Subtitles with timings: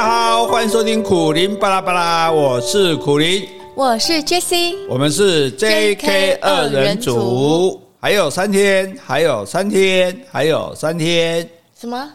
[0.00, 11.46] 家好，欢迎收听苦林巴拉巴拉，我是苦林，我是 Jessie，我们是 JK 二人组，还有三天，还有三天，还有三天，
[11.78, 12.10] 什么？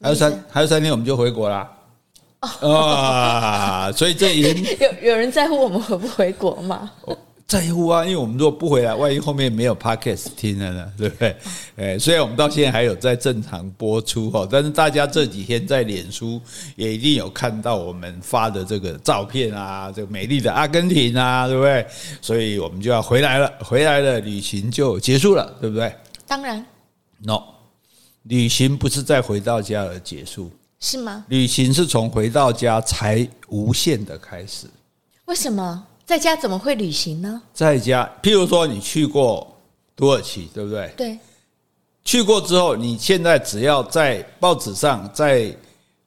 [0.00, 1.68] 还有三，还有三天我们就回国啦。
[2.38, 4.64] 啊，所以这已经
[5.02, 6.88] 有有人在乎我们回不回国吗？
[7.46, 11.36] 在乎啊，因为我们如果不回来，万一后面没有 podcast 听了呢，对不对？
[11.76, 16.40] 哎，虽然我们到现在还有在正常播出哈，但是大家这几天在脸书
[16.74, 21.86] 也一定有看到我们发的这个照片啊，这个美丽的阿根廷啊，对不对？
[22.22, 25.94] 所以我们就要回来了，回来了，旅行就结束了，对不对？
[26.26, 26.64] 当然
[27.18, 27.42] ，no，
[28.22, 30.50] 旅行不是在回到家而结束，
[30.80, 31.26] 是吗？
[31.28, 34.66] 旅行是从回到家才无限的开始。
[35.26, 35.86] 为什么？
[36.06, 37.40] 在家怎么会旅行呢？
[37.52, 39.56] 在家，譬如说你去过
[39.96, 40.92] 土耳其，对不对？
[40.96, 41.18] 对。
[42.04, 45.56] 去过之后，你现在只要在报纸上、在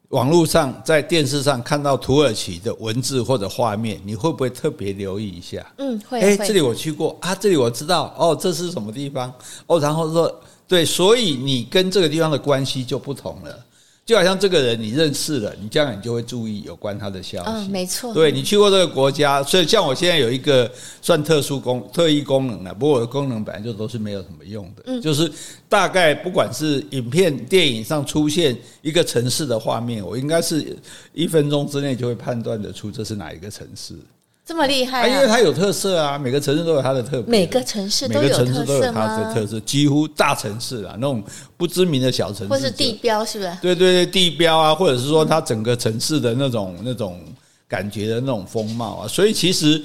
[0.10, 5.66] 网络上、在电视上看到土耳其的文字或者画面，你会不会特别留意一下？
[5.80, 6.22] 嗯，会。
[6.22, 9.34] 哎，这里我去过啊，这里我知道哦，这是什么地方？
[9.66, 13.66] 哦，然后说对，所以你跟这个地方的关系就不同了。
[14.08, 17.52] 就好像这个人你认识了，你将来你就会注意有关他的消息。
[17.52, 18.14] 嗯，没错。
[18.14, 24.84] 对，你去过这个国家，所以像我现在有一个算特殊功特异功能了，不过我的功能本来就都是没有什么用的。
[24.86, 25.30] 嗯，就是
[25.68, 30.78] 大概不管是影片、电影上出现一个城市的画面，我应该是
[31.12, 33.94] 一分钟之内就会判断得出这是哪一个城市。
[34.48, 35.08] 这么厉害啊！
[35.08, 37.30] 因为它有特色啊，每个城市都有它的特别。
[37.30, 38.08] 每个城市？
[38.08, 41.22] 每个城市都有它的特色，几乎大城市啊，那种
[41.58, 43.52] 不知名的小城市，或是地标，是不是？
[43.62, 47.20] 对对对，地标啊，或者是说它整个城市的那种那种
[47.68, 49.84] 感觉的那种风貌啊，所以其实。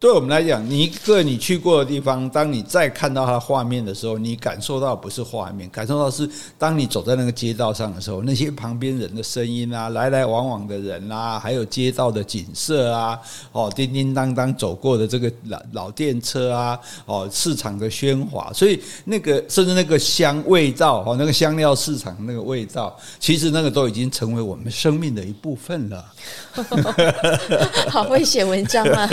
[0.00, 6.26] 对我们来讲，你一个你去过的地方，当你再看到它的画面的时候，你感受到不是画面，感受到是
[6.56, 13.20] 当你走在那个街道上的时候，那些旁边人的声音啊，来来往往的人啊，还有街道的景色啊，
[13.52, 26.02] 哦，叮叮当当走过的这个老老电车啊，哦，市场的喧哗，所以那个甚至那个香味道，哦，那个香料市场那个味道，其实那个都已经成为我们生命的一部分了。
[27.90, 29.06] 好会写文章啊，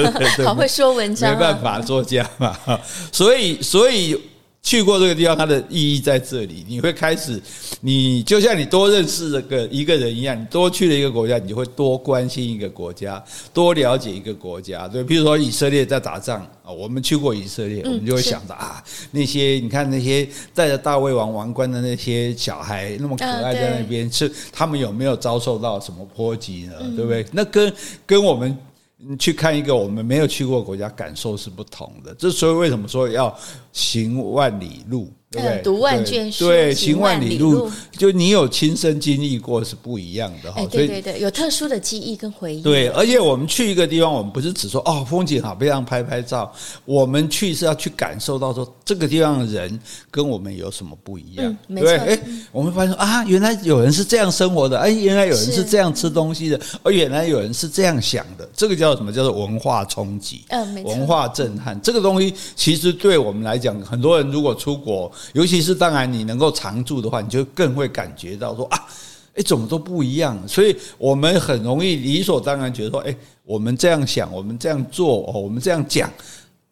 [0.45, 0.65] 好会。
[0.77, 2.55] 说文章、啊、没办法，作家嘛，
[3.11, 4.15] 所以所以
[4.61, 6.63] 去过这个地方，它的意义在这里。
[6.67, 7.41] 你会开始，
[7.81, 14.87] 你就像你多认识这个一个人一样，你多去了一个国家，你就会多关心一个国家，多了解一个国家。
[14.87, 26.73] 对，比如说以色列在打仗啊，我们去过以色列，我们就会想着啊，那些你看那些带着大卫王王冠的那些小孩，那么可爱在那边，是他们有没有遭受到什么波及呢？
[26.95, 27.25] 对不对？
[27.31, 27.73] 那跟
[28.05, 28.55] 跟我们。
[28.97, 32.15] 你去看一个我们没有去过的国家，感受是不同的。
[32.17, 33.35] 这所以为什么说要
[33.71, 35.11] 行万里路？
[35.29, 35.61] 对不对？
[35.61, 40.65] 读万卷书，对，行万里路，就你有亲身经历过是不一样的哈。
[40.71, 42.61] 对对对，有特殊的记忆跟回忆。
[42.61, 46.49] 对，而且我们去一个地方，我们不是只说哦风景好，非常拍拍照。
[46.85, 49.77] 我们去是要去感受到说这个地方的人
[50.09, 51.45] 跟我们有什么不一样。
[51.45, 51.89] 嗯，没错。
[51.91, 52.17] 哎，
[52.57, 58.49] 我们发现啊，原来有人是这样生活的，哎，原来有人是这样吃东西的，而原来有人是这样想的。
[58.51, 59.13] 这个叫什么？
[59.13, 60.43] 叫做文化冲击。
[60.47, 60.91] 嗯，没错。
[60.91, 65.11] 文化震撼，这个东西其实对我们来讲，很多人如果出国。
[65.33, 68.87] 尤其是当然，你能够常住的话，你就更会感觉到说啊，
[69.35, 70.35] 哎，怎么都不一样。
[70.47, 76.11] 所以我们很容易理所当然觉得说，哎，我们这样想，我们这样做，哦，我们这样讲，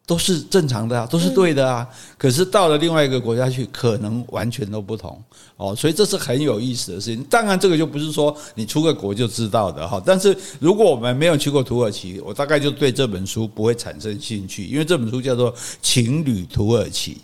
[0.06, 1.86] 都是正常的啊，都是对的啊。
[2.16, 5.20] 可是到了另外一个国家去，可能完全都不同
[5.56, 5.74] 哦。
[5.74, 7.22] 所以这是很有意思的事情。
[7.24, 10.00] 当然，这个就不是说你出个国就知道的哈。
[10.06, 15.52] 但是如果我们没有去过土耳其，我大概就对这本书不会产生兴趣，因为这本书叫做
[15.82, 17.14] 《情侣土耳其》。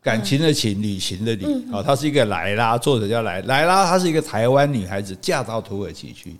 [0.00, 6.36] 感情的情，旅行的旅，啊，她是一个莱拉，作者叫莱莱拉，她是一个台湾女孩子，嫁到土耳其去，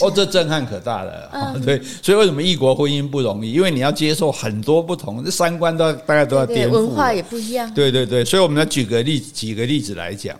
[0.00, 3.52] 哦，这震撼可大了，对，所以为什么异国婚姻不容易？
[3.52, 10.34] 因为你要接受很多不同，这三观都大概都要颠覆，文化也不一样，对对对，所以我们要举个例子，举个例子来讲，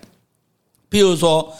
[0.91, 1.53] 譬如说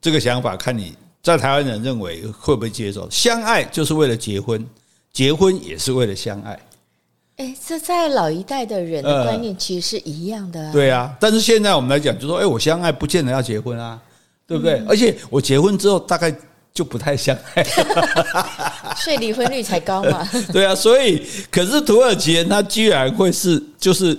[0.00, 3.08] 这个想法，看你在台湾人认为会不会接受？
[3.10, 4.66] 相爱就是为了结婚，
[5.12, 6.58] 结婚也是为了相爱。
[7.36, 10.72] 哎，这在老一代的人的观念其实是一样的。
[10.72, 14.00] 对啊，但是现在我们来讲，就说，哎，我相爱不见得要结婚啊，
[14.46, 14.82] 对不对？
[14.88, 16.34] 而且我结婚之后，大概
[16.72, 17.62] 就不太相爱，
[18.96, 20.26] 所以离婚率才高嘛。
[20.50, 24.18] 对啊，所以可是土耳其人他居然会是，就是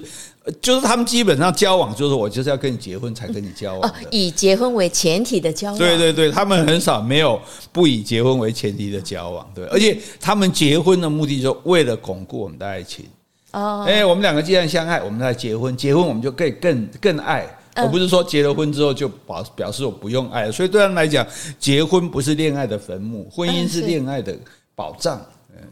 [0.61, 5.77] 就是他们基本上交往，就是我就是要跟你结婚才跟你交往，以结婚为前提的交往。
[5.77, 7.39] 对对对，他们很少没有
[7.71, 13.05] 不以结婚为前提的交往，对，而且他们结婚的目的就为了巩固我们的爱情。
[13.51, 17.45] 哦，哎，我们两个既然相爱，我们再结婚，结婚我们就可以更更爱，
[17.77, 20.51] 我不是说结了婚之后就表表示我不用爱了。
[20.51, 21.25] 所以对他们来讲，
[21.59, 24.37] 结婚不是恋爱的坟墓，婚姻是恋爱的
[24.75, 25.19] 保障。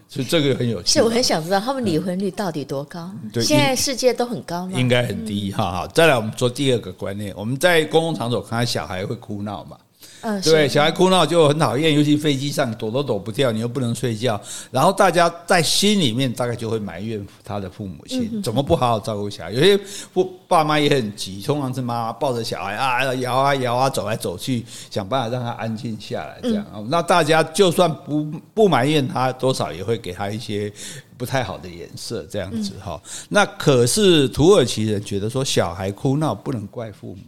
[0.08, 0.94] 所以这个很有趣。
[0.94, 3.12] 是我很想知道他们离婚率到底多高？
[3.34, 4.80] 对，现在世界都很高吗？
[4.80, 5.52] 应该很低。
[5.52, 5.88] 哈哈。
[5.94, 9.78] 再来，我们说第二个观念，我们在公共场所看到小孩会哭闹嘛？
[10.26, 14.42] 嗯，对，小孩哭闹就很讨厌，尤其飞机上躲都躲不掉，你又不能睡觉，
[14.72, 19.52] 然后大家在心里面大概就会埋怨他的父母亲怎么不好好照顾小孩。
[19.52, 19.78] 有些
[20.12, 26.40] 父爸妈也很急，通常是妈妈抱着小孩啊摇啊摇啊走来走去，想办法让他安静下来。
[26.42, 28.26] 这样，那大家就算不
[28.56, 30.74] 不埋怨他，多少也会给他一些
[31.18, 33.00] 不太好的颜色，这样子哈。
[33.30, 37.22] 那可是土耳其人觉得说，小孩哭闹不能怪父母。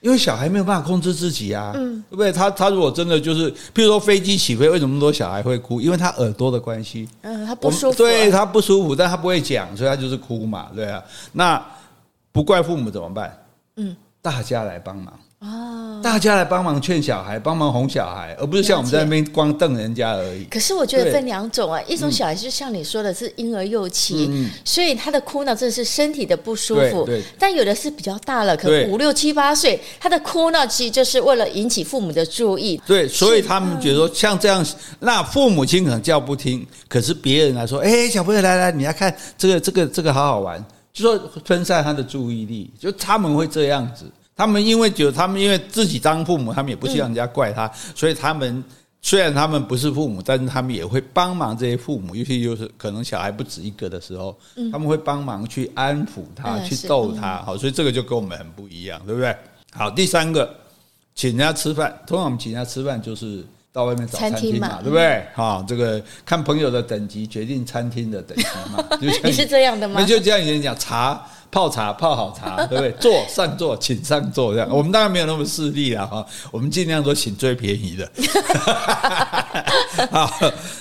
[0.00, 2.32] 因为小孩没有办法控制自己啊，嗯，对不对？
[2.32, 5.80] 他他如果真的就是，譬如说飞机起飞，为什么那么多小孩会哭？
[5.80, 11.02] 因为他耳朵的关系，嗯，他不舒服，对他不舒服，但他不会讲，所以他就是哭嘛，对啊。
[11.32, 11.62] 那
[12.32, 13.38] 不怪父母怎么办？
[13.76, 15.12] 嗯，大家来帮忙。
[15.40, 20.44] 哦，大家来帮忙劝小孩，帮忙哄小孩，而不是像我们在那边光瞪人家而已。
[20.44, 27.08] 可是我觉得分两种啊，一种小孩就像你说的是婴儿幼期，嗯、所以他的哭闹真的是身体的不舒服。
[27.38, 32.78] 但有的是比较大了，可能五六七八岁，他的哭闹其实就是为了引起父母的注意。
[32.86, 34.62] 对，所以他们觉得说像这样，
[34.98, 44.04] 那父母亲可能叫不听，可是别人来说，哎，小朋友来来，你来看这个这个这个好好玩，就说分散他的注意力，就他们会这样子。
[44.40, 48.64] 他们因为觉得他们因为自己当父母，他们也不希望人家怪他，所以他们
[49.02, 54.34] 虽然他们不是父母，但是他们也会帮忙这些父母，尤其就是可能小孩不止一个的时候，
[54.72, 57.42] 他们会帮忙去安抚他，去逗他。
[57.42, 59.36] 好，所以这个就跟我们很不一样，对不对？
[59.72, 60.50] 好，第三个，
[61.14, 65.24] 请人家吃饭，通常我们请人家吃饭就是到外面找餐厅嘛，对不对？
[65.34, 68.84] 好，这个看朋友的等级决定餐厅的等级嘛。
[69.24, 70.00] 你是这样的吗？
[70.00, 71.20] 那就这样以前讲茶。
[71.52, 72.92] 泡茶泡好茶， 对不对？
[73.00, 74.68] 坐上座，请上座，这样。
[74.70, 78.08] 我们当然没有那么势利了哈，我们尽量都请最便宜的。
[80.12, 80.30] 好，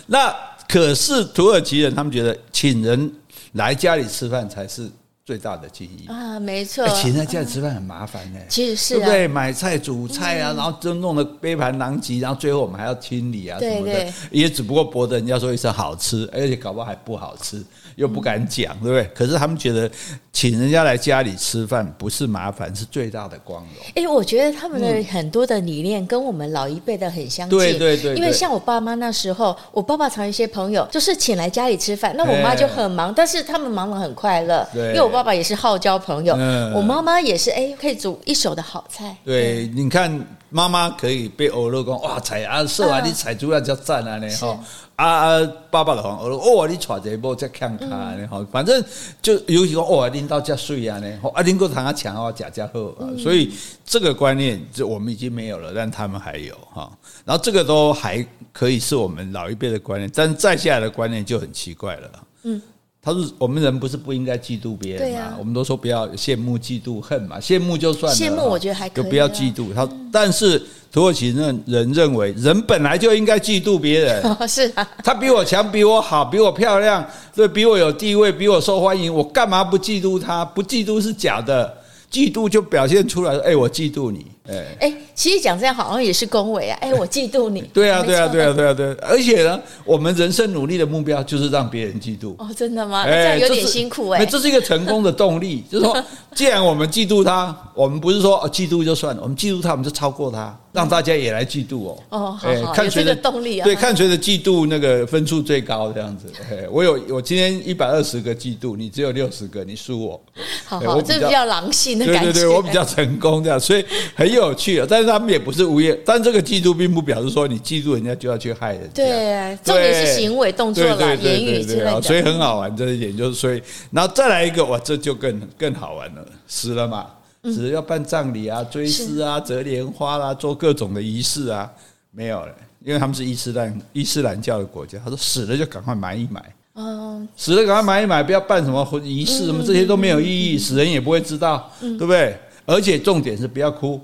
[0.05, 0.31] 那
[0.67, 3.11] 可是土耳其人，他们觉得请人
[3.53, 4.87] 来家里吃饭才是
[5.29, 6.87] 最大的记忆啊，没错。
[6.87, 9.27] 请人在家里吃饭很麻烦呢，其实是对不对？
[9.27, 17.63] 买菜、煮菜啊，然后就弄得杯盘狼藉，然后最后我们还要清理啊什么的，也只不过博得人家说一声好吃，而且搞不好还不好吃。
[17.99, 19.03] 又不敢讲，对不对？
[19.13, 19.91] 可是他们觉得
[20.31, 23.85] 请人家来家里吃饭不是麻烦，是最大的光荣。
[23.93, 27.59] 哎，我觉得他们的很多的理念跟我们老一辈的很相近。
[27.59, 28.15] 对对对。
[28.15, 34.65] 因为像我爸妈那时候，我爸爸常一些朋友就是请来家里吃饭，那我妈就很忙，但是他们忙得很快乐。
[34.73, 34.87] 对。
[34.87, 36.33] 因为我爸爸也是好交朋友，
[36.73, 39.13] 我妈妈也是哎，可以煮一手的好菜。
[39.25, 44.57] 对，你看妈妈可以被欧乐公哇踩啊，说啊你踩出来叫赞啊，你哈。
[44.99, 45.51] 啊啊！
[45.71, 48.83] 爸爸的话，哦，你娶这波再看看呢，哈，反正
[49.21, 53.49] 就尤其说哦，领导遮水啊，呢，啊，领导谈啊强哦，假假好啊，所以
[53.85, 56.91] 这个观念就我们已经没有了，但他们还有哈。
[57.23, 62.11] 然后这个都还可以是我们老一辈的观念，但再下来的观念就很奇怪了。
[62.43, 62.61] 嗯，
[63.01, 65.35] 他说我们人不是不应该嫉妒别人嘛？
[65.39, 70.61] 我们都说不要羡慕、嫉妒、恨嘛，羡慕就算了，羡慕我觉得还可以，就不要嫉妒他，但是。
[70.91, 74.23] 土耳其人人认为，人本来就应该嫉妒别人。
[74.23, 80.43] 哦， 是啊，他比我强，比我好，比我漂亮，对，比我有地位，比我受欢迎，我干嘛不嫉妒他？
[80.43, 81.71] 不嫉妒是假的，
[82.11, 84.25] 嫉妒就表现出来，哎，我嫉妒你。
[84.47, 86.77] 哎哎，其实讲这样好像也是恭维啊！
[86.81, 87.61] 哎，我嫉妒你。
[87.73, 88.93] 对啊，对啊，对啊，对啊，对。
[88.95, 92.33] 而且呢，我们人生努力的目标就是让别人嫉妒。
[92.37, 93.05] 哦，真的吗？
[93.05, 94.25] 这样有点辛苦哎。
[94.25, 96.03] 这是一个成功的动力， 就是说，
[96.33, 101.97] 既然我们嫉妒他，我们不是说哦，嫉妒就算了，我们嫉妒他，我们就超过他，让大家也来嫉妒哦。
[102.09, 103.63] 哦，好好，看谁的动力啊？
[103.63, 106.25] 对，看谁的嫉妒那个分数最高，这样子。
[106.71, 110.21] 我有，我今天一百二十个嫉妒，你只有六十个，你输我。
[110.65, 112.21] 好好，这比较狼性的感觉。
[112.31, 113.83] 对对对，我比较成功这样，所以
[114.15, 114.87] 很有趣啊。
[114.89, 115.19] 但是他。
[115.19, 119.03] 们也不是无业，但这个嫉妒并不表示说你嫉妒人家就要去害人家。
[119.03, 122.01] 对，重点是行为、动作啦、言语之类的。
[122.01, 126.25] 所以很好玩这一点，就是所以，然后再来一个，哇，这就更更好玩了。
[126.47, 127.05] 死了嘛，
[127.43, 131.69] 死了要办葬礼啊、追思啊、折莲花啦、做各种的仪式啊，
[132.11, 132.55] 没有了，
[132.85, 134.97] 因为他们是伊斯兰伊斯兰教的国家。
[135.03, 136.41] 他说死了就赶快埋一埋，
[136.75, 142.37] 嗯，死了赶快埋一埋，不要办什么仪式，什么这些都没有意义，死人也不会知道，对不对？
[142.65, 143.99] 而且重点是不要哭。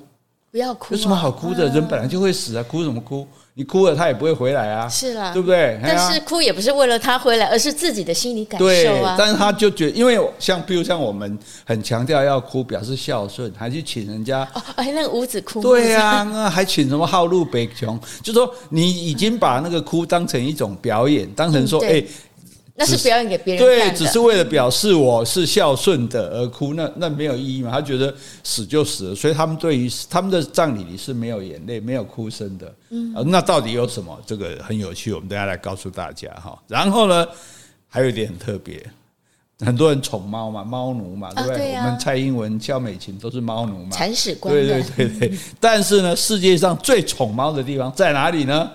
[0.55, 1.67] 不要哭，有什么好哭的？
[1.67, 3.27] 人本来就会死啊，哭什么哭？
[3.55, 4.87] 你哭了，他也不会回来啊。
[4.87, 5.77] 是啦，对不对？
[5.83, 9.17] 但是哭也不是为了他回来，而是自己的心理感受啊。
[9.19, 14.47] 但是他就觉得，因为像比如像我们很强调要哭，表示孝顺，还去请人家。
[14.53, 15.61] 哦，哎，那个五子哭。
[15.61, 17.99] 对呀，还请什么号路北穷？
[18.23, 22.01] 就说你已经把那个哭当成一种表演，当成说，哎，
[22.77, 27.71] 那是表演给别人对，只是为了表示我是孝顺的而哭，那那没有意义嘛？
[27.71, 28.13] 他觉得
[28.43, 32.73] 死就死了，所以他们对于他们的葬礼里是没有眼泪、没有哭声的。
[32.89, 34.21] 嗯，那到底有什么？
[34.25, 36.61] 这个很有趣，我们等下来告诉大家哈。
[36.67, 37.25] 然后呢，
[37.87, 38.85] 还有一点很特别，
[39.59, 41.57] 很多人宠猫嘛，猫奴嘛，对不对？
[41.57, 44.53] 对啊，我们蔡英文、肖美琴都是猫奴嘛，铲屎官。
[44.53, 45.37] 对对对对。
[45.61, 48.69] 但是呢，世界上最宠猫的地方在哪里呢？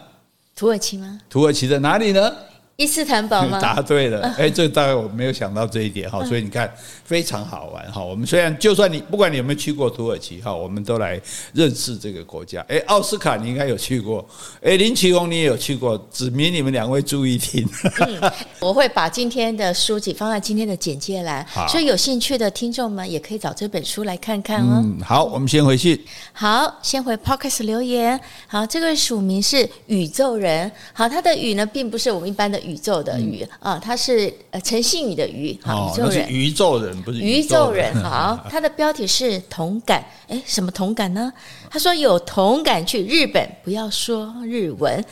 [0.56, 1.20] 土耳其吗？
[1.28, 2.32] 土耳其在哪里呢？
[2.80, 3.60] 伊斯坦堡吗？
[3.60, 6.72] 答对了， 哎，这大概我没有想到这一点哈，所以你看
[7.04, 8.02] 非常好玩哈。
[8.02, 11.20] 我们虽然就算你不管你有没有去过土耳其哈，我们都来
[11.52, 12.64] 认识这个国家。
[12.68, 14.26] 哎，奥斯卡你应该有去过，
[14.62, 17.68] 哎，林奇宏你也有去过，指明你们两位注意听。
[18.06, 24.82] 嗯， 我会把今天的书籍放在今天的简介栏，所以有兴趣的听众们也可以找这本书来看看哦。
[24.82, 26.02] 嗯，好，我们先回去。
[26.32, 28.18] 好，先回 Podcast 留言。
[28.46, 30.72] 好，这个署名是宇宙人。
[30.94, 32.69] 好，他的宇呢，并不是我们一般的宇。
[32.70, 41.32] 宇宙的宇啊，他是呃陈信宇的宇，好，宇宙人，宇宙人不是宇宙人， 好，他的标题是同感，哎，什么同感呢？
[41.68, 45.04] 他说有同感去日本，不要说日文。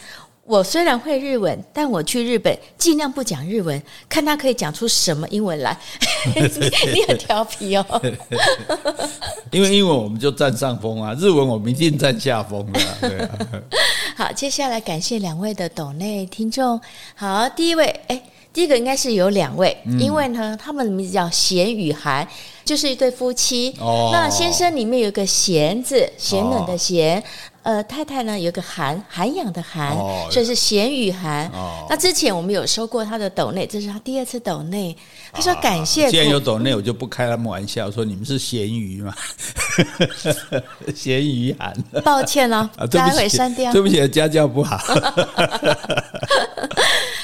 [0.44, 5.78] 我虽然会日文，但我去日本尽量不讲日文，看他可以讲出什么英文来。
[6.34, 7.84] 你很调皮哦，
[9.52, 12.80] 因为英文我们就占上风啊，日文我们一定占下风的。
[12.98, 13.38] 对啊。
[14.18, 16.80] 好，接下来感谢两位的抖内听众。
[17.14, 18.20] 好，第一位，哎，
[18.52, 22.26] 第一个应该是有两位，嗯、因为呢，他们的名字叫贤与涵，
[22.64, 23.74] 就是一对夫妻。
[23.78, 24.10] 哦。
[24.12, 27.20] 那先生里面有个贤字，贤冷的贤。
[27.20, 27.24] 哦
[27.64, 31.46] 呃，太太呢有个涵涵养的涵，哦、所以是咸雨涵。
[31.48, 34.96] 哦、那之前我们有收过他的斗内，这是他第二次斗内。
[35.32, 36.10] 他说感谢、啊。
[36.10, 39.14] 既然有斗内，我就不开他们玩笑，说你们是咸鱼嘛，
[40.96, 41.76] 咸鱼涵。
[42.02, 43.70] 抱歉了、哦，待会删掉。
[43.70, 44.78] 对不起，家教不好。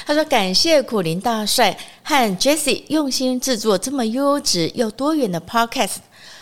[0.07, 5.95] 他说感谢苦苓大帅和 Jessie 用心制作这么优质又多元的 Podcast。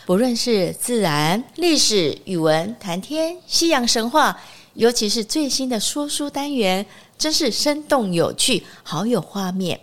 [0.06, 4.38] 不论是自然、历史、语文、谈天、西洋神话，
[4.74, 6.86] 尤其是最新的说书单元，
[7.18, 9.80] 真是生动有趣，好有画面。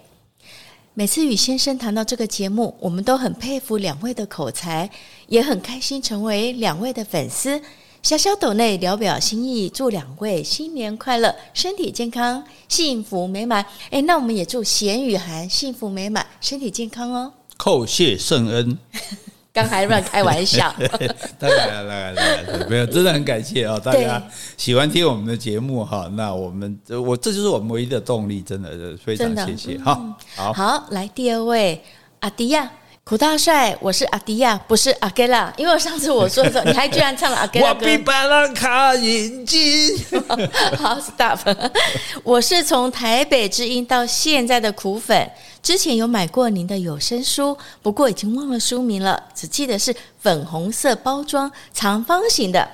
[0.93, 4.91] 每次与先生谈到这个节目，我们都很佩服两位的口才，
[5.29, 7.63] 也很开心成为两位的粉丝。
[8.03, 13.65] 小小斗内聊表心意，祝两位新年快乐，身体健康，幸福美满。
[13.91, 17.33] 诶，那我们也祝贤与涵幸福美满，身体健康哦。
[17.59, 18.79] 叩谢圣恩。
[19.53, 20.73] 刚还乱开玩笑，
[21.37, 24.23] 当然了，当然了，没有，真的很感谢哦，大家
[24.57, 31.83] 喜欢听我们的节目哈，那我们我这就是我们唯一的动力，真的是非常谢谢哈，好，好，来第二位
[32.21, 32.71] 阿迪亚。
[33.11, 35.53] 苦大帅，我是阿迪亚，不是阿盖拉。
[35.57, 37.81] 因为上次我说的时候，你还居然唱了阿盖拉歌。
[37.85, 39.99] 我比白兰卡眼睛。
[40.79, 41.41] 好，stop。
[42.23, 45.29] 我是从台北之音到现在的苦粉，
[45.61, 52.71] 之前有买过您的有声书，不过已经忘了书名了，只记得是粉红色包装、长方形的。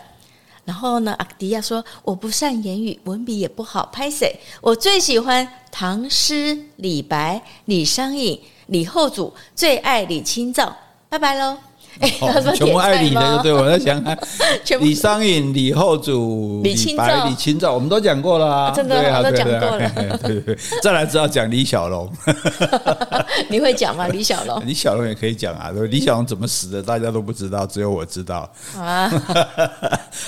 [0.67, 4.39] 然后呢，阿迪亚说我不善言语，文笔也不好，拍谁？
[4.61, 8.39] 我最喜欢唐诗、李白、李商隐。
[8.67, 10.75] 李后主最爱李清照，
[11.09, 11.57] 拜拜喽！
[11.99, 14.19] 哎，他说全部爱李的就对，我在想看
[14.81, 20.19] 李商隐、 李后主、李清照、李清照，我们都讲过了啊，真的，啊都讲过了。
[20.23, 22.13] 对对，再来只要讲李小龙，
[23.49, 24.09] 你会讲吗？
[24.09, 25.71] 李小龙，李小龙也可以讲啊。
[25.91, 28.47] 李小龙怎么死的，大家都不知道，只有我知道。
[28.77, 29.09] 啊，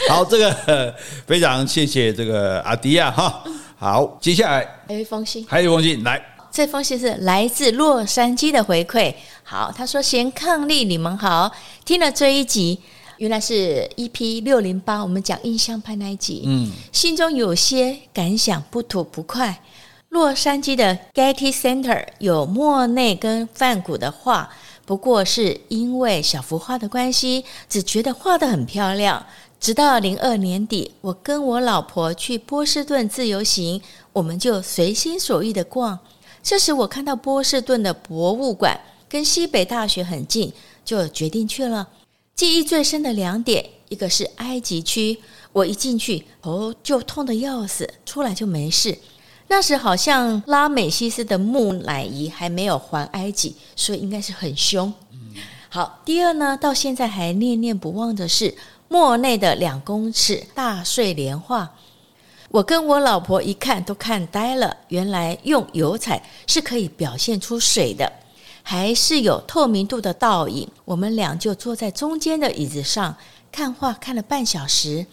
[0.09, 0.95] 好，这个
[1.27, 3.43] 非常谢谢这个阿迪亚哈。
[3.77, 6.19] 好，接下来还有一封信，还有一封信来。
[6.59, 9.15] 这封信是来自洛杉矶的回馈。
[9.45, 11.53] 好，他说：“贤伉俪，你们好，
[11.85, 12.81] 听了这一集，
[13.19, 16.43] 原来是 EP 六零八，我们讲印象派那一集。
[16.47, 19.63] 嗯，心中有些感想，不吐不快。
[20.09, 24.51] 洛杉矶的 Getty Center 有莫内跟梵谷的画，
[24.85, 29.25] 不过是因为小幅画的关系，只觉得画得很漂亮。
[29.61, 33.81] 直到零二年底，我跟我老婆去波士顿自由行，
[34.13, 35.97] 我们就随心所欲的逛。”
[36.49, 40.51] 这时我看到波士顿的博物馆跟西北大学很近，
[40.83, 41.87] 就决定去了。
[42.35, 45.19] 记忆最深的两点，一个是埃及区，
[45.53, 48.97] 我一进去头就痛得要死，出来就没事。
[49.49, 54.91] 那时好像拉美西斯的木乃伊还没有还埃及，所以应该是很凶。
[55.69, 58.57] 好，第二呢，到现在还念念不忘的是
[58.89, 61.75] 莫内的两公尺大睡莲画。
[62.51, 68.11] 我跟我老婆一看都看呆了，原来用油彩是可以表现出水的，
[68.63, 70.67] 还是有透明度的倒影。
[70.87, 73.15] 我们俩就坐在中间的椅子上
[73.53, 75.05] 看画，看了半小时，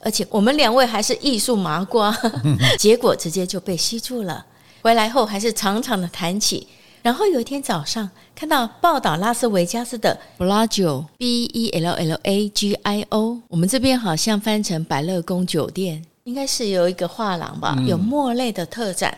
[0.00, 2.16] 而且我们两位还是艺术麻瓜，
[2.78, 4.46] 结果直接就被吸住了。
[4.80, 6.68] 回来后还是长长的谈起。
[7.02, 19.16] 然后有一天早上看到报道拉斯维加斯的 Bellagio B E L L A G I O，我们这边好像翻成百乐宫酒店，应该是有一个画廊吧，有莫内的特展。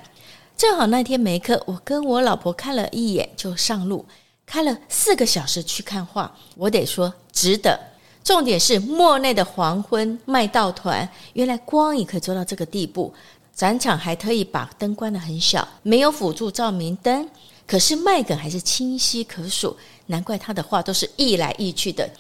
[0.57, 4.05] 正好那天没课，我跟我老婆看了一眼就上路，
[4.45, 7.79] 开了四个小时去看画，我得说值得。
[8.25, 13.15] 重点是莫内的黄昏卖道团，原来光也可以做到这个地步。
[13.55, 17.29] 展场还特意把灯关得很小，没有辅助照明灯。
[17.69, 22.11] 可是麦梗还是清晰可数，难怪他的画都是溢来溢去的。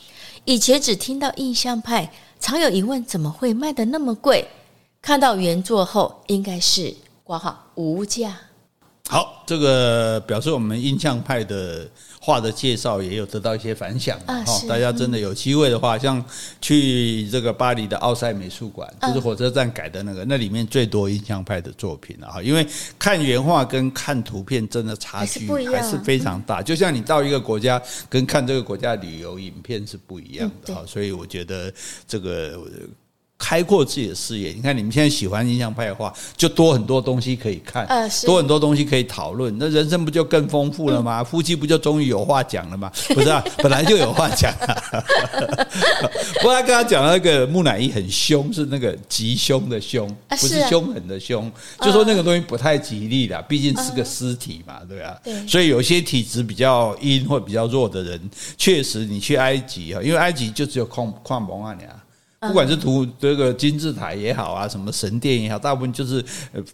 [0.44, 4.48] 以前只听到印象派，常有疑问怎么会卖得那么贵？
[5.06, 8.36] 看到原作后，应该是括号无价。
[9.08, 11.88] 好，这个表示我们印象派的
[12.20, 14.44] 画的介绍也有得到一些反响啊！
[14.68, 16.20] 大家真的有机会的话，像
[16.60, 22.42] 去这个巴黎的奥赛美术馆，就是火车站改的那个，那里面最多印象派的作品啊！
[22.42, 22.66] 因为
[22.98, 30.82] 看原画跟看图片真的差距还是非常大，就像你到一个国家跟看这个国家旅游影片是不一样的哈！
[30.84, 31.72] 所以我觉得
[32.08, 32.60] 这个。
[33.38, 41.20] 开阔自己的视野，你看你们现在喜欢印象派的话，就多很多东西可以看，呃、多很多东西可以讨论，那人生不就更丰富了吗？
[41.20, 42.90] 嗯、夫妻不就终于有话讲了吗？
[43.08, 44.82] 不是啊， 本来就有话讲啊。
[46.40, 51.50] 不过他刚刚讲的那个木乃伊很凶，是那个吉凶的凶，不是凶狠的凶，
[51.82, 55.20] 就说那个东西不太吉利的，毕竟是个尸体嘛，对吧？
[55.22, 61.92] 对，所以有些体质比较阴或比较弱的人，确实你去埃及啊，因为埃及就只有矿矿蒙啊，你啊。
[62.40, 66.24] 不管是图这个金字塔也好啊，什么神殿也好，大部分就是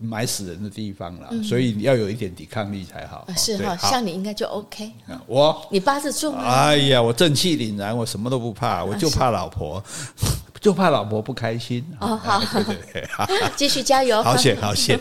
[0.00, 3.26] 埋死人的地方了，所以要有一点抵抗力才好。
[3.37, 4.90] 是哈，像你应该就 OK。
[5.26, 6.35] 我你八字重。
[6.37, 9.83] 哎呀，我正气凛然，我什么都不怕，我就怕老婆。
[10.62, 11.85] 就怕老婆不开心。
[11.99, 13.04] 哦，好，对对对，
[13.57, 14.97] 继续加油，好险，好险，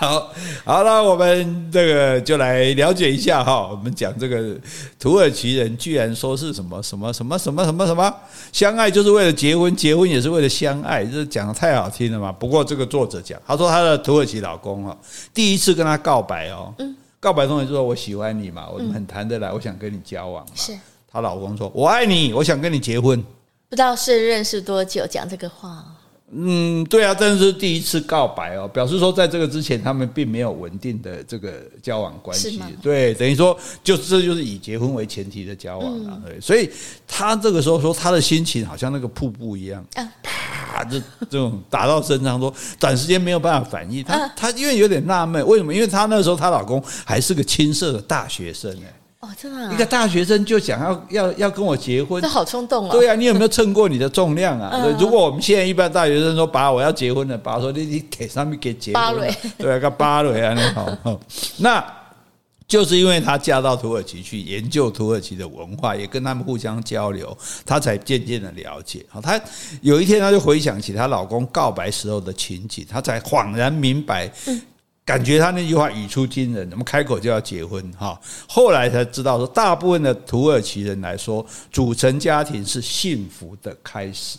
[0.00, 0.32] 好，
[0.64, 4.56] 好了，我们这个就来了解一下哈，我们讲这个
[4.98, 8.14] 土耳其人居然说是什么什么什么什么什么什么。
[8.50, 12.32] 相爱就是为了结婚，结婚也是为了相爱，这讲的太好听了嘛。
[12.32, 14.96] 不过这个作者讲，他说他的土耳其老公哦，
[15.34, 16.72] 第一次跟他告白哦，
[17.20, 20.52] 告白同学就说我喜欢你嘛，我们很谈得来，我想跟你交往嘛。
[20.54, 20.72] 是，
[21.12, 23.22] 她老公说我爱你，我想跟你结婚。
[23.68, 25.84] 不知道是认识多久讲这个话？
[26.30, 32.60] 嗯，对啊，但是第一次告白哦，表示说在这个之前他们并没有稳定的这个交往关系。
[32.82, 36.20] 对，等于说就这就是以结婚为前提的交往啊。
[36.24, 36.70] 对，所以
[37.06, 39.82] 他这个时候说他的心情好像那个瀑布一样，
[40.22, 44.04] 啪，这这种打到身上，说短时间没有办法反应。
[44.04, 45.74] 他他因为有点纳闷，为什么？
[45.74, 48.94] 因为他那时候她老公还是个青涩的大学生哎。
[49.38, 52.92] 哦，真的，啊，一个大学生就想要要要跟我结婚，这好冲动啊！
[52.92, 54.70] 对啊，你有没有称过你的重量啊？
[54.74, 61.20] 嗯、如果我们现在一般大学生说爸，我要结婚了，爸说你你给上面给结婚，了对啊，个芭蕾啊，那好，
[61.58, 61.84] 那
[62.66, 69.04] 就是因为她嫁到土耳其去研究土耳其的文化，也跟他们互相交流，她才渐渐的了解。
[69.08, 69.40] 好，她
[69.80, 74.30] 有一天她就回想起她老公告白时候的情景，她才恍然明白。
[74.46, 74.60] 嗯
[75.08, 78.20] 感觉他那句话语出惊人，我们开口就要结婚哈？
[78.46, 84.38] 后来才知道说，大部分的土耳其人来说，组成家庭是幸福的开始。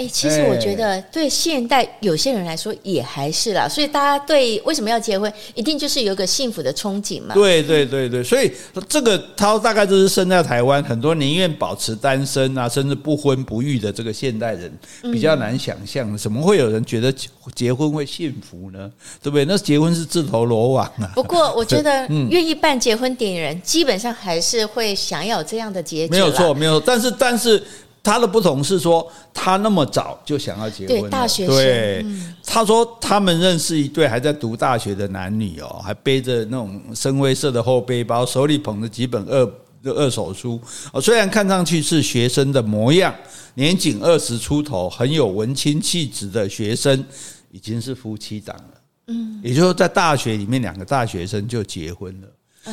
[0.00, 7.34] 哎，其实我觉得对现代有些人来说也还是啦，所以大家对为什么要结婚，一定就是有个幸福的憧憬嘛。
[7.34, 8.50] 对对对对，所以
[8.88, 14.72] 这个他大概就是生在台湾，很多宁愿保持单身啊，甚至不婚不育的这个现代人
[15.12, 17.12] 比较难想象，怎么会有人觉得
[17.54, 18.90] 结婚会幸福呢？
[19.22, 19.44] 对不对？
[19.44, 21.12] 那结婚是自投罗网啊。
[21.14, 26.10] 不过我觉得 愿意办结婚典礼人，基本上还是会想要有这样的结局。
[26.10, 27.62] 没有错，没有错，但是但是。
[28.02, 31.00] 他的不同是说，他那么早就想要结婚。
[31.00, 31.54] 对，大学生。
[31.54, 32.04] 对，
[32.44, 39.52] 他说他们认识一对还在读大学的男女哦，还背着那种深灰色的后背包，手里捧着几本二
[39.84, 40.60] 二手书。
[40.92, 43.14] 哦，虽然看上去是学生的模样，
[43.54, 47.04] 年仅二十出头，很有文青气质的学生，
[47.50, 48.80] 已经是夫妻档了。
[49.08, 52.28] 嗯，也就是说，在大学里面，两个大学生就结婚了。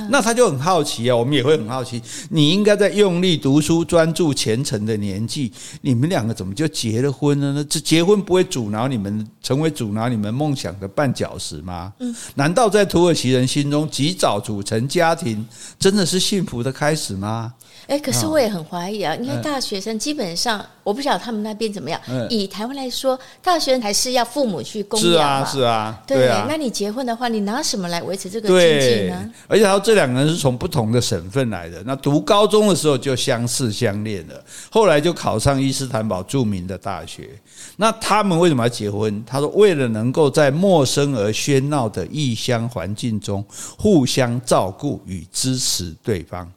[0.10, 7.65] 那他就很好奇啊，我们也会很好奇，你应该在用力读书、专注前程的年纪，你们两个怎么就结了婚了呢？
[7.69, 11.93] 这结婚不会阻挠你们成为阻挠你们梦想的绊脚石吗？
[12.00, 15.45] 嗯，难道在土耳其人心中，及早组成家庭
[15.80, 17.54] 真的是幸福的开始吗？
[17.88, 22.00] 哎，可是我也很怀疑啊，因为大学生基本上，我不晓得他们那边怎么样。
[22.30, 25.45] 以台湾来说，大学生还是要父母去供养嘛。
[25.45, 26.45] 是啊，是啊，对啊。
[26.50, 29.32] 那你结婚的话，你拿什么来维持这个经济呢？
[29.47, 34.36] 而且他说这两个人是从不同的省份来的，那读高中的时候就相识相恋了，
[34.69, 37.30] 后来就考上伊斯坦堡著名的大学。
[37.78, 39.23] 那他们为什么要结婚？
[39.26, 43.43] 他说为了能够在陌生而喧闹的异乡环境中
[43.78, 46.52] 互相照顾与支持对方。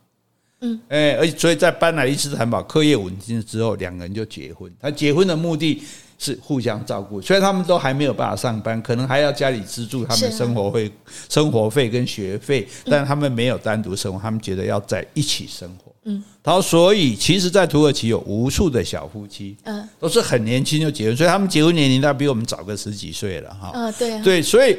[0.62, 4.70] 嗯，哎，而且所以在搬来伊斯坦堡，课业稳定之后，两个人就结婚。
[4.80, 5.82] 他结婚的目的
[6.18, 10.92] 是互相照顾，虽然他们都还没有办法上班，可能还要家里资助他们生活费、
[11.30, 15.90] 生活费跟学费，但他们没有单独生活，他们觉得要在一起生活。
[16.04, 23.70] 嗯，然后所以其实，在土耳其有无数的小夫妻，嗯，都是很年轻就结婚，所以他们结婚年龄大概比我们早个十几岁了哈。
[23.74, 24.76] 嗯，对，对，所以。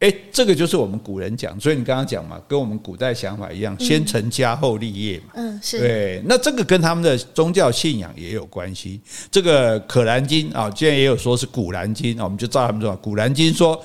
[0.00, 5.32] 哎，这个就是我们古人讲，所以你刚刚讲嘛，跟我们古代想法一样，先成家后立业嘛。
[5.34, 5.80] 嗯，是。
[5.80, 9.00] 对，那这个跟他们的宗教信仰也有关系。
[9.28, 13.80] 这个《可兰经》啊，既然也有说是《古兰经》啊，我们就照他们说，《古兰经》说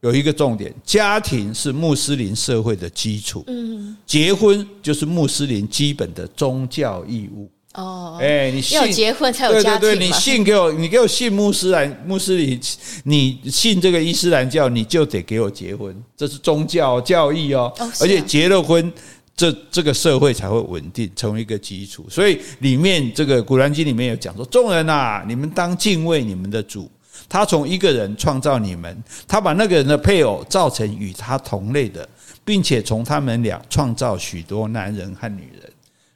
[0.00, 3.44] 有一个重点，家庭是穆斯林社会的基础。
[3.46, 7.50] 嗯，结婚就是穆斯林基本的宗教义务。
[7.74, 9.78] 哦，哎，你信要结婚才有家庭吗？
[9.78, 12.60] 对对对，你信给我，你给我信穆斯兰穆斯林，
[13.04, 17.72] 你信这个伊斯兰教，你就得给我结婚，这是宗教教义哦。
[17.78, 18.92] 哦，而且结了婚，
[19.36, 22.04] 这这个社会才会稳定，成为一个基础。
[22.10, 26.90] 所以里面这个《古兰经》里面有讲说，众人呐，你们当敬畏你们的主，
[27.28, 32.06] 他从一个人创造你们，他把那个人的配偶造成与他同类的，
[32.44, 35.72] 并且从他们俩创造许多男人和女人。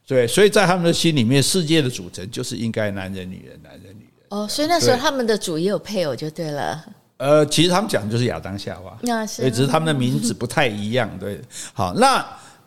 [0.07, 4.27] 对，所以在他们的心里面，世界的组成就是应该男人、女人、男人、女人。
[4.29, 6.85] 哦，所以那时候他们的主也有配偶就对了。
[7.17, 11.11] 呃，其实他们讲的就是亚当夏娃，那是，只是他们的名字不太一样。
[11.19, 11.41] 对，
[11.73, 12.25] 好，那。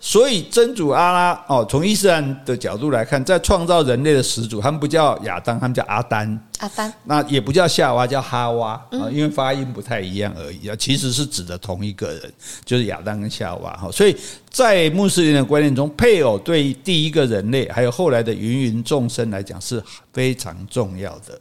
[0.08, 6.48] 所以真主阿拉哦，从伊斯兰的角度来看，在创造人类的始祖，他们不叫亚当，他们叫阿丹。
[6.60, 10.76] 阿丹，那也不叫夏娃，叫哈娃啊，因为发音不太一样而已啊。
[10.80, 13.92] 其实是指的同一个人，就是亚当跟夏娃哈。
[13.92, 14.16] 所以
[14.50, 21.38] 在穆斯林的观念中，配偶对第一个人类还有后来的芸芸众生来讲是非常重要的。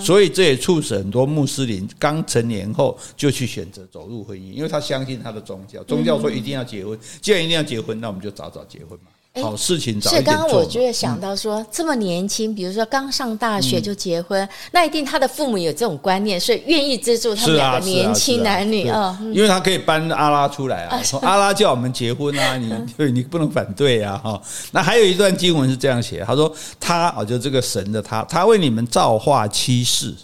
[0.00, 9.06] 所以这也促使很多穆斯林刚成年后就去选择走入婚姻，因为他相信他的宗教，宗教说一定要结婚，既然一定要结婚，那我们就早早结婚嘛。
[9.40, 10.32] 好事情早一点做。
[10.34, 19.18] 是刚刚我就会想到说，这么年轻，比如说刚上大学就结婚，那一定他的父母有这种观念，所以愿意资助他们两个年轻男女啊。
[19.32, 24.38] 因为他可以搬阿拉出来啊，说阿拉叫我们结婚啊，你 对你不能反对啊哈。
[24.70, 30.14] 那还有一段经文是这样写，他说他啊，就这个神的他，他为你们造化七世，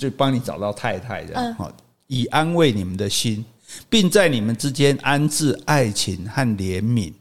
[0.00, 1.72] 就帮你找到太太这样哈，
[2.08, 3.44] 以安慰你们的心，
[3.88, 7.12] 并在你们之间安置爱情和怜悯。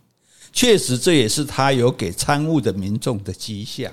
[0.54, 3.92] 确实，这也是他有给参悟的民众的迹象。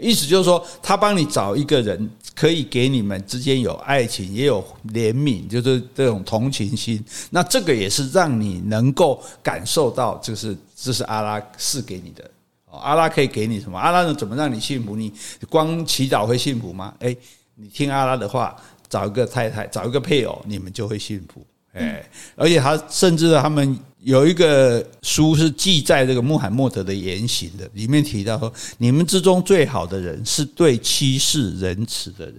[0.00, 7.04] 意思就是说，他帮你找一个人，可以给你们之间有爱情，也有怜悯，就是这种同情心。
[7.28, 12.30] 那这个也是让你能够感受到，就是这是阿拉赐给你的。
[12.70, 13.78] 阿拉可以给你什么？
[13.78, 14.96] 阿拉能怎么让你幸福？
[14.96, 15.12] 你
[15.50, 16.94] 光祈祷会幸福吗？
[17.00, 17.14] 诶，
[17.54, 18.56] 你听阿拉的话，
[18.88, 21.46] 找一个太太，找一个配偶，你们就会幸福。
[21.74, 22.02] 哎，
[22.34, 32.36] 而且他甚至他们有一个书是记载这个穆罕默德的言行的，里面提到说，你们之中最好的人是对妻室仁慈的人，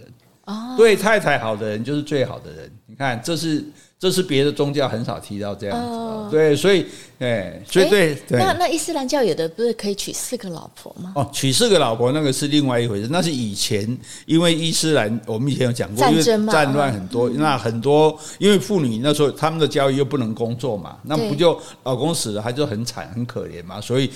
[0.78, 2.71] 对太太好的人就是最好的人。
[2.86, 3.63] 你看，这是。
[4.04, 6.86] 这是别的宗教很少提到这样子，哦、对，所以，
[7.20, 11.13] 哎，所以对，对那那伊斯兰教有的不是可以娶四个老婆吗？
[11.16, 24.12] 哦，娶四个老婆那个是另外一回事，那是以前，因为伊斯兰我们以前有讲过，因为战乱很多，嗯、那很多因为妇女那时候他们的教育又不能工作嘛，那不就老公死了，还就很惨很可怜嘛，所以。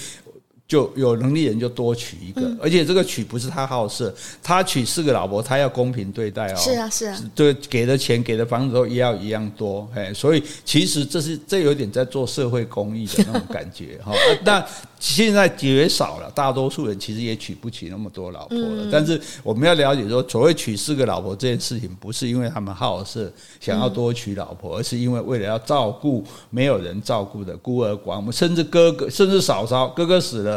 [0.68, 6.58] 就有能力人就多娶一个，而且这个娶不是他好色，他娶四个老婆，他要公平对待哦。
[6.58, 14.12] 是啊，是啊，对，给的钱给的房子都也要一样多，哎，所以其实这是这有点在做社会公益的那种感觉哈。
[14.44, 14.66] 那
[15.00, 18.90] 现在绝少了，大多数人其实也娶不起那么多老婆了。
[18.92, 30.57] 但是我们要了解说，所谓娶四个老婆这件事情，不是因为他们好色想要多娶老婆，而是因为为了要照顾没有人照顾的孤儿寡母，甚至哥哥，甚至嫂嫂，哥哥死了。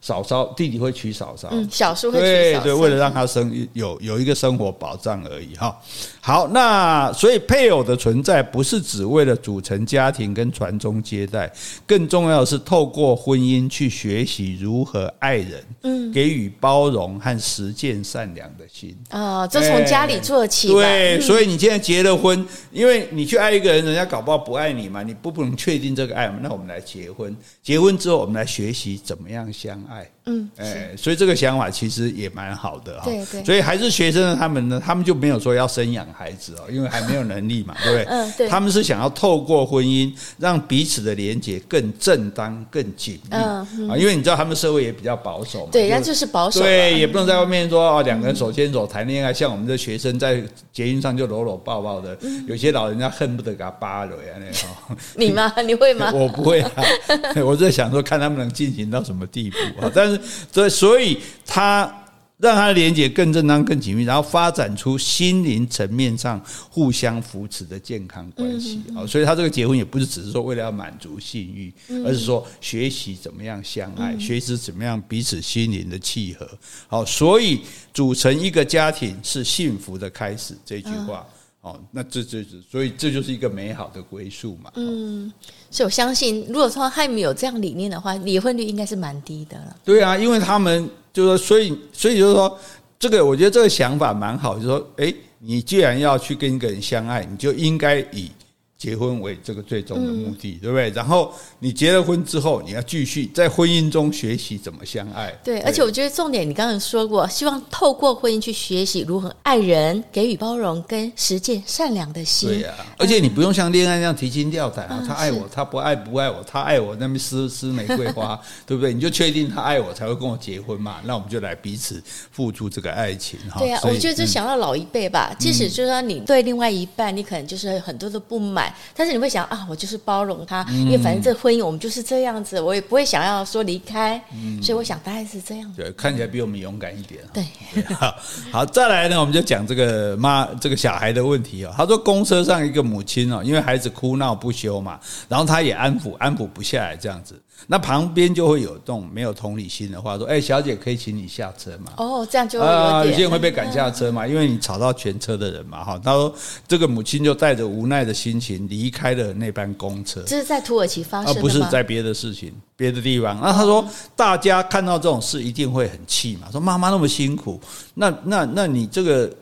[0.00, 5.54] 嫂嫂弟弟会娶嫂嫂，嗯，小叔会娶嫂嫂，对对，为了让他生有有一个生活保障而已。
[5.56, 5.76] 哈。
[6.20, 11.48] 好，那所以配偶的存在不是只为了组成家庭跟传宗接代，
[11.86, 18.96] 更重要的是透过婚姻去学习如何爱人，嗯，给予包容和实践善良的心。
[19.10, 20.72] 啊，这从家里做起。
[20.72, 30.15] 对，所以你现在结了婚，因为你去爱一个人，人家搞不好不爱你嘛，你不不能确定这个爱嘛，那我们来结婚，结婚之后我们来学习怎么样相爱。
[30.28, 33.04] 嗯，哎，所以这个想法其实也蛮好的哈。
[33.04, 33.44] 对对。
[33.44, 38.04] 所以还是学生的他们呢，他们就没有说要生养孩子哦，因为还没有能力嘛，对不对？
[38.06, 38.48] 嗯，对。
[38.48, 43.36] 他们是想要透过婚姻让彼此的连结更正当、更紧密。
[43.36, 43.64] 啊，
[43.96, 45.68] 因为你知道他们社会也比较保守嘛。
[45.70, 46.58] 对，那就是保守。
[46.60, 54.68] 对，也不能在外面说哦，两个人手牵手谈恋爱，像我们的学生在捷运上就搂搂抱抱的，有些老人家恨不得给他扒了呀那种。
[55.14, 55.54] 你吗？
[55.64, 56.10] 你会吗？
[56.12, 56.72] 我不会啊，
[57.46, 60.15] 我在想说看他们能进行到什么地步啊，但是。
[60.52, 62.02] 所以，所以他
[62.38, 69.06] 让他的连接更正当、更紧密，然后发展出心灵层面上互相扶持的健康关系啊。
[69.06, 71.72] 所以他这个结婚也不是只是说为了要满足性欲，
[72.04, 76.46] 而是说学习怎么样相爱，学习怎么样彼此心灵的契合。
[76.88, 77.60] 好，所以
[77.94, 80.54] 组成一个家庭是幸福的开始。
[80.64, 81.26] 这句话。
[81.66, 84.70] 哦，那这这这，所以这就是一个美好的归宿嘛。
[84.76, 85.32] 嗯，
[85.68, 89.76] 所以我相信，如果说他们有这样理念的话，离婚率应该是蛮低的了。
[89.84, 92.56] 对啊，因为他们就是说，所以所以就是说，
[93.00, 98.30] 这个我觉得这个想法蛮好，就是说，诶，你既然要去跟一个人相爱，你就应该以。
[98.78, 100.90] 结婚为这个最终的目的，嗯、对不对？
[100.90, 105.30] 然后你结了婚之后，你要继续在婚姻中学习怎么相爱。
[105.42, 112.50] 对，对，而且我觉得重点，你刚刚说过，希望透过婚姻去学习如何爱人，给予包容跟实践善良的心。
[112.50, 118.92] 对呀、啊，而且你不用像恋爱那样提心吊胆啊，他爱我，他不爱不爱我，他爱我那边撕撕玫瑰花， 对不对？
[118.92, 121.00] 你就确定他爱我才会跟我结婚嘛？
[121.04, 123.58] 那我们就来彼此付出这个爱情哈。
[123.58, 128.65] 对呀、啊，我觉得就想到老一辈吧，嗯、即使就是说你对另外一半，你可能就是很多的不满。
[128.94, 134.20] 但是你会想啊，我就是包容他，因为反正这婚姻我们就是这样子，我也不会想要说离开，
[134.62, 135.72] 所以我想大概是这样。
[135.76, 137.20] 对，看起来比我们勇敢一点。
[137.32, 137.44] 对，
[137.94, 138.14] 好，
[138.52, 141.74] 好，再来呢，我们就讲这个妈这个小孩的问题啊。
[141.76, 144.98] 他说，公车上一个母亲哦，因为孩子哭闹不休嘛，
[145.28, 147.40] 然后他也安抚安抚不下来，这样子。
[147.68, 155.82] 那旁边就会有这种没有同理心的话说：“哎，小姐，可以请你下车吗？”哦，这样就啊，有些人会被赶下车嘛，因为你吵到全车的人嘛。
[155.82, 156.32] 哈，他说
[156.68, 160.22] 这个母亲就带着无奈的心情离开了那班公车。
[160.22, 161.40] 这是在土耳其发生的吗？
[161.40, 163.40] 不是在别的事情，别的地方。
[163.40, 167.60] 那他说大家看到这种事一定会很气嘛，说妈妈那么辛苦，
[167.94, 169.32] 那那那你这个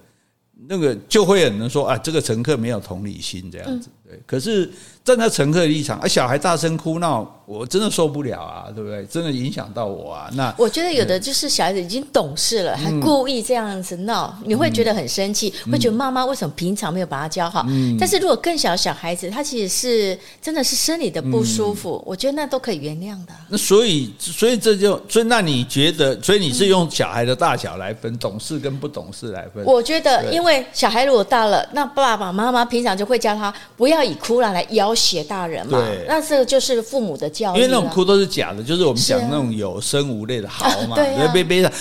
[0.67, 3.91] 那个就会有人说啊，这个乘客没有同理心这样子。
[4.09, 4.71] 对，可是。
[5.05, 9.05] 站在乘客的立场，啊小孩大声哭闹，我真的受不了啊，对不对？
[9.05, 10.31] 真的影响到我啊。
[10.33, 17.67] 那我觉得有的就是小孩子已经懂事了，还故意这样子闹，你会觉得很生气，会觉得妈妈为什么平常没有把他教好？
[18.01, 23.35] 但是如果更小小孩子，他其实是真的是生理的不舒服，我觉得那都可以原谅的。
[23.51, 29.63] 那所以，所以这就，所以那你觉得，所以你是用小孩的大小来分，懂事跟不懂事来分？
[29.67, 34.94] 我觉得，因为小孩如果大了，那爸爸妈妈平常就会教他不要以哭闹来要。
[34.95, 37.57] 写大人嘛，那这个就是父母的教育。
[37.57, 41.73] 因为那种哭都是假的，就是我们讲那种有声无泪的嚎嘛，别别别的。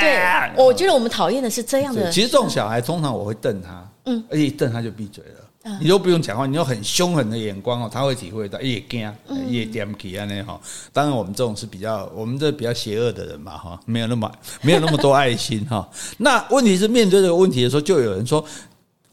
[0.00, 0.18] 对，
[0.56, 2.10] 我觉得我们讨厌的是这样的。
[2.10, 5.44] 其实这种小孩，通常我会瞪他，嗯，而且一瞪他就闭嘴了。
[5.64, 9.12] 嗯、你都不用讲话，你用很凶狠的眼光哦，他会体会到，也惊，
[9.46, 10.58] 也点起啊那哈。
[10.90, 15.86] 当然，我们这种是比较，我们这比较邪恶的人嘛哈，没有那么没有那么多爱心哈。
[16.16, 18.42] 那问题是面对这个问题的时候，就有人说。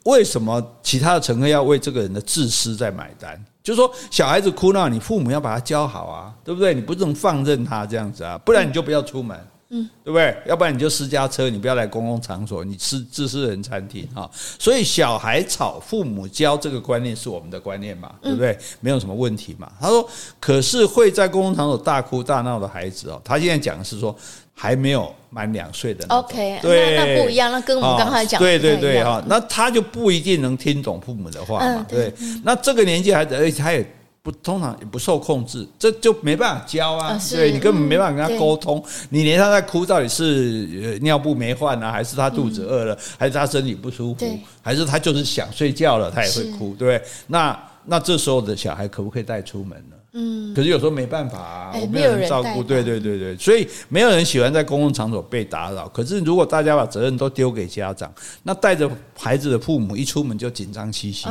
[0.08, 3.38] 为什么其他的乘客要为这个人的自私在买单？
[3.62, 6.74] 就是说，小孩子哭闹，你父母要把他教好啊，对不对？
[6.74, 10.41] 你不能放任他这样子啊，不然你就不要出门，嗯，对不对？
[10.48, 14.30] 要不然你就私家车，你不要来公共场所，你吃自私人餐厅啊。
[14.58, 18.58] 所以小孩吵，父母教这个观念是我们的观念嘛，对不对？
[18.80, 19.70] 没有什么问题嘛。
[19.78, 24.17] 他说，可是会在公共场所大哭大闹的孩子哦，他现在讲的是说。
[24.60, 32.12] 还没有满两岁的，OK，对，那那不一样，那跟我们刚才讲的，对对对哈，那他就不一定能听懂父母的话嘛，对。
[32.43, 33.86] 那这个年纪孩子，而且他也
[34.24, 44.26] 不通常也不受控制，这就没办法教啊，对你根本没办法跟他沟通，你连他在哭到底是尿布没换啊，还是他肚子饿了，还是他身体不舒服，
[44.63, 47.00] 还是他就是想睡觉了，他也会哭，对。
[47.28, 49.96] 那那这时候的小孩可不可以带出门呢？
[50.19, 55.88] 嗯，可是有时候没办法啊，我没有人照顾，对对对对，所以没有人喜欢在公共场所被打扰。
[55.89, 61.27] 可是如果大家把责任都丢给家长，那带着孩子的父母一出门就紧张兮兮。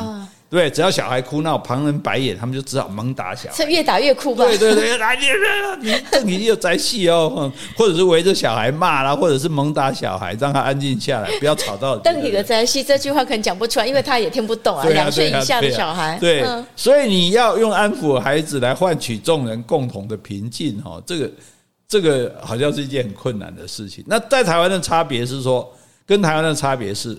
[0.49, 4.45] 对，只要小孩哭闹，旁人白眼，他们就只好猛打小孩，是越打越哭吧？
[4.45, 11.97] 对对对，来你你这你又在戏哦，或者是围着小孩骂啦，或者是猛打小孩，让他安静下来，不要吵到。
[11.97, 16.17] 瞪你的在戏这句话可能讲不出来，因为他也听不懂啊，两岁以下的小孩。
[16.17, 16.45] 对，
[16.77, 21.31] 所以你要用安抚孩子来换取众人共同的平静哈，这个
[21.89, 24.01] 这个好像是一件很困难的事情。
[24.07, 25.69] 那在台湾的差别是说，
[26.05, 27.17] 跟台湾的差别是，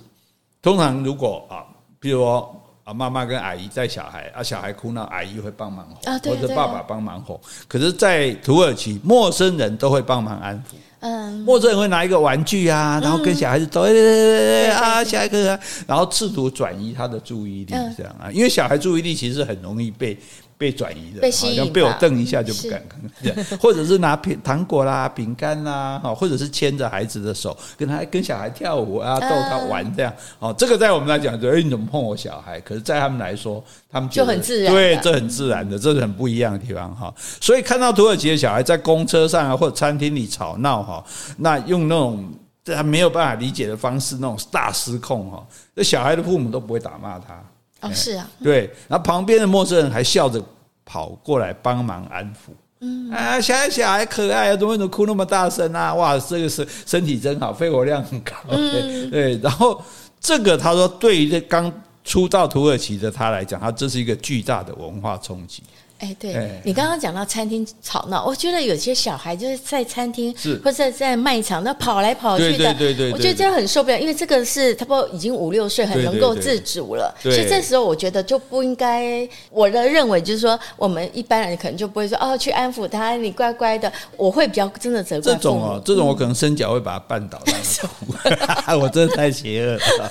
[0.62, 1.60] 通常如果啊，
[2.00, 2.54] 比如说。
[2.88, 7.38] 啊，妈妈跟阿姨带小孩啊，小孩哭闹，阿姨会帮忙哄，或者爸爸帮忙哄。
[7.68, 10.76] 可是，在土耳其，陌生人都会帮忙安抚。
[11.00, 20.18] 嗯，陌生人会拿一个玩具啊，然后跟小孩子走，啊，下一个，然后试图转移他的注意力，这样啊，因为小孩注意力其实很容易被。
[20.58, 30.12] 被转移的，好像被我瞪一下就不敢看， 或者是拿苹糖果啦、饼干啦，或者是牵着孩子的手，跟他跟小孩跳舞啊，逗他玩这样。
[30.40, 32.60] 哦，这个在我们来讲，就哎，你怎么碰我小孩？
[32.62, 37.14] 可是，在他们来说，他们就很自然，对，这很自然的，这是很不一样的地方哈。
[37.40, 41.04] 所以看到土耳其的小孩在公车上啊，或者餐厅里吵闹哈，
[41.36, 42.28] 那用那种
[42.64, 47.40] 他没有办法理解的方式，那种大失控哈，那小孩的父母都不会打骂他。
[47.80, 50.42] 哦，是啊，对，然后旁边的陌生人还笑着
[50.84, 55.94] 跑过来帮忙安抚，嗯啊，小孩小孩可爱啊，怎么怎么哭那么大声啊？
[55.94, 59.38] 哇，这个是身体真好，肺活量很高，对对。
[59.38, 59.80] 然后
[60.18, 65.62] 这个他说，对于这刚出到土耳其的他来讲，他这是一个巨大的文化冲击。
[65.98, 70.32] 哎，对你刚刚讲到餐厅吵闹，我觉得有些小孩就是在餐厅
[70.62, 79.28] 或者在在卖场那跑来跑去的，对对对，我觉得这样很受不了，因为这个是他不已经五六岁，很能够自主了，所以这时候我觉得就不应该。
[79.50, 85.34] 我的认为就是说，我们一般人可能就不会说哦，去安抚他，你乖乖的，我会比较真的责怪。
[85.34, 87.42] 这种哦，这种我可能伸脚会把他绊倒
[88.78, 90.10] 我真的太邪恶了。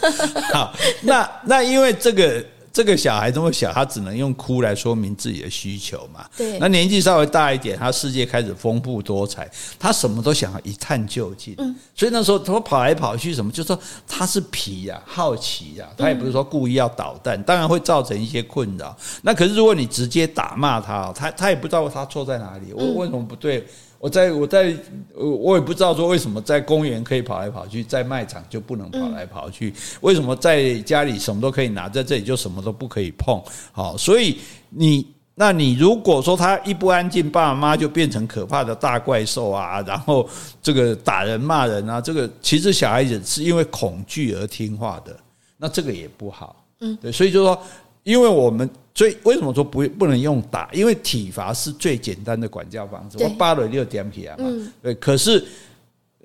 [0.51, 0.73] 好，
[1.03, 2.43] 那那因为这个。
[2.77, 6.23] 这个小孩这么小，他只能用哭来说明自己的需求嘛？
[6.37, 6.59] 对。
[6.59, 11.55] 那年纪稍微大一点，他世界开始丰富多彩，他什么都想要一探究竟。
[11.57, 11.75] 嗯。
[11.95, 18.95] 所以那时候他跑来跑去，什么就说他是皮呀、啊，好奇呀、啊，他也不是说故意要捣蛋，当然会造成一些困扰。
[19.23, 23.65] 那可是如果你直接打骂他，他他也不知道他错在哪里，我为什么不对？
[23.99, 24.75] 我在我在
[25.15, 29.73] 我也不知道说为什么在公园可以跑来跑去，在卖场就不能跑来跑去？
[30.01, 33.41] 为什么在家里什么都可以拿，在这里就什么都不可以碰？
[33.71, 34.37] 好，所以
[34.69, 40.29] 你那你如果说他一不安静，爸爸妈妈就变成可怕的大怪兽啊，然后
[40.61, 45.17] 这个打人骂人啊，这个其实小孩子是因为恐惧而听话的，
[45.57, 46.63] 那这个也不好。
[46.81, 47.59] 嗯，对，所以就说。
[48.07, 50.69] 因为我们所以为什么说不不能用打？
[50.71, 53.21] 因为体罚是最简单的管教方式。
[53.21, 54.45] 我扒了六点皮啊嘛，
[54.81, 54.95] 对。
[54.95, 55.43] 可是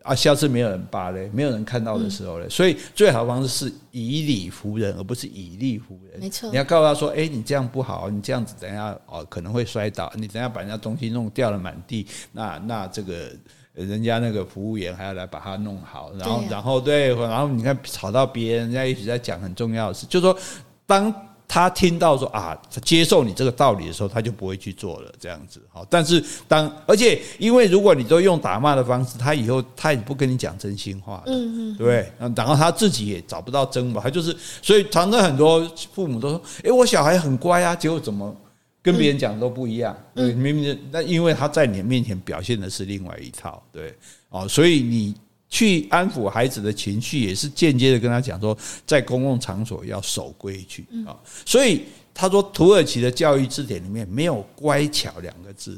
[0.04, 6.20] 啊，下次没有人扒嘞，没有人看到的时候嘞，所以最好的方式是以理服人，而不是以力服人。
[6.20, 13.28] 没错，你要告诉他说：“哎，你这样不好，你这样子等一下哦可能会摔倒，你等下把人家东西弄掉了满地，那那这个
[13.74, 20.38] 人家那个服务员还要来把它弄好，然后然后对，然后你看吵到别人，人家一直在讲很重要的事，就是说
[20.86, 21.12] 当。
[21.54, 25.84] 他听到说啊，他接受你这个道理的时候，他就不会去做了，这样子好。
[25.90, 32.10] 但是当而且因为如果你都用打骂的方式，他以后 他也不跟你讲真心话，嗯嗯，对。
[32.34, 38.34] 然后他自己也找不到真吧，他就是所以常常很多父母都说，诶，我小孩很乖啊，结果怎么
[38.80, 39.94] 跟别人讲都不一样？
[40.14, 43.94] 对，明明那因为他在你面前表现的是另外一套，对
[44.30, 45.14] 哦，所以你。
[45.52, 51.12] 去安抚孩子的情绪，也是间接的跟他讲说，在公共场所要守规矩啊。
[51.44, 51.82] 所以
[52.14, 55.76] 他说，土耳其的教育字典里面没有“乖巧”两个字。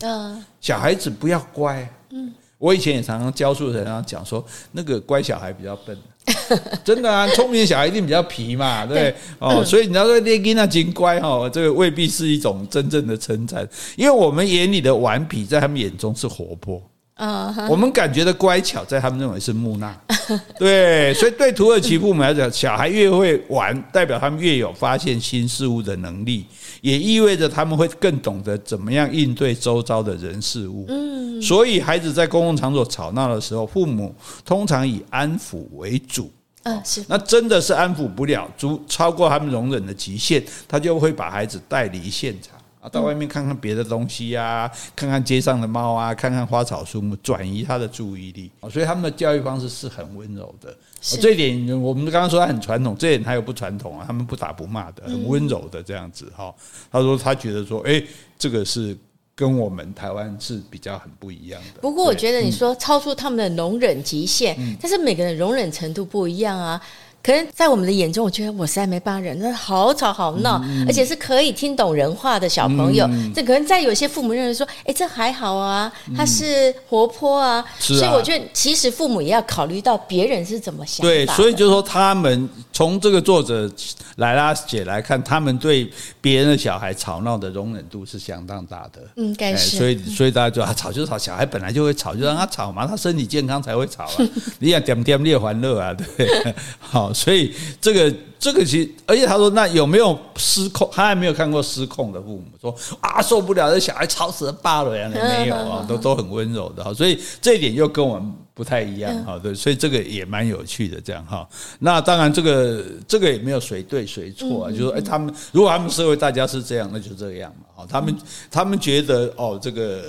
[0.60, 1.86] 小孩子不要乖。
[2.10, 5.98] 嗯，我以前也常常教书的人讲说，那个乖小孩比较笨。
[6.84, 9.64] 真的啊，聪明的小孩一定比较皮嘛， 对哦。
[9.64, 16.80] 所以你要说列金那真乖哦，这个未必是一种真正的称赞，因为我们眼里的顽皮，在他们眼中是活泼。
[17.16, 17.68] Uh huh.
[17.68, 19.94] 我们感觉的乖巧，在他们认为是木讷，
[20.58, 26.44] 对，所以对土耳其父母来讲，小孩越会玩，代表他们越有发现新事物的能力，
[26.80, 30.86] 也意味着他们会更懂得怎么样应对周遭的人事物。
[30.88, 34.12] 嗯，所以孩子在公共场所吵闹的时候，父母
[34.44, 36.28] 通常以安抚为主。
[36.64, 37.04] 嗯，是。
[37.06, 42.53] 那真的是安抚不了，足超过他们容忍的极限，他就会把孩子带离现场。
[42.90, 48.50] 到外面看看别的东西呀，看看街上的猫啊，看看花草树木，转移他的注意力。
[48.70, 50.76] 所以他们的教育方式是很温柔的。
[51.00, 54.04] 这一点我们刚刚说他很传统，这一点他又不传统啊。
[54.06, 56.54] 他们不打不骂的，很温柔的这样子哈。
[56.90, 58.02] 他说他觉得说，哎，
[58.38, 58.96] 这个是
[59.34, 61.80] 跟我们台湾是比较很不一样的。
[61.80, 66.80] 不过我觉得你说超出他们的容忍极限，但是每个人容忍程度不一样啊。
[67.24, 73.06] 可能在我们的眼中，我觉得我实在没办法忍，那好吵好闹，嗯、而且是可以听懂人话的小朋友。
[73.06, 77.64] 嗯、这可能在有些父母认为说，哎，这还好啊，他是活泼啊。
[77.88, 81.10] 嗯、所以我觉得，其实父母也要考虑到别人是怎么想的。
[81.10, 83.70] 对，所以就是说，他们从这个作者
[84.16, 89.00] 莱拉姐来看，他们对别人的小孩吵闹的容忍度是相当大的。
[89.14, 89.78] 应该是。
[89.78, 94.12] 所以，所以大家就啊，吵就吵，小孩本来就会吵，就让他吵嘛，他身体健康才会吵啊。
[94.60, 96.28] 你想点点烈欢乐啊，对，
[96.78, 97.13] 好。
[97.14, 100.88] 所以这个这个其实，而且他说那有没有失控？
[100.92, 106.92] 他还没有看过失控的父母，说啊受不了，这小孩吵死了，爸了呀，没有啊，都 都很温柔的哈。
[106.92, 109.38] 所以这一点又跟我们不太一样哈。
[109.42, 111.48] 对，所以这个也蛮有趣的这样哈。
[111.78, 117.66] 那当然这个这个也没有谁对谁错啊，就是说哎，他们如果他们社会大家是这样，那就这样嘛。
[117.76, 118.14] 哈，他们
[118.50, 120.02] 他们觉得哦，这个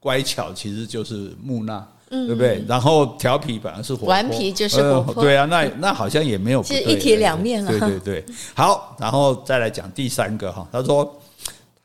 [0.00, 1.86] 乖巧其实就是木讷。
[2.12, 2.62] 对不对？
[2.68, 7.70] 然后调皮反而是活顽皮就是活泼，对啊，那那好像也没有，是一体两面了。
[7.70, 11.18] 对对对，好，然后再来讲第三个哈，他说，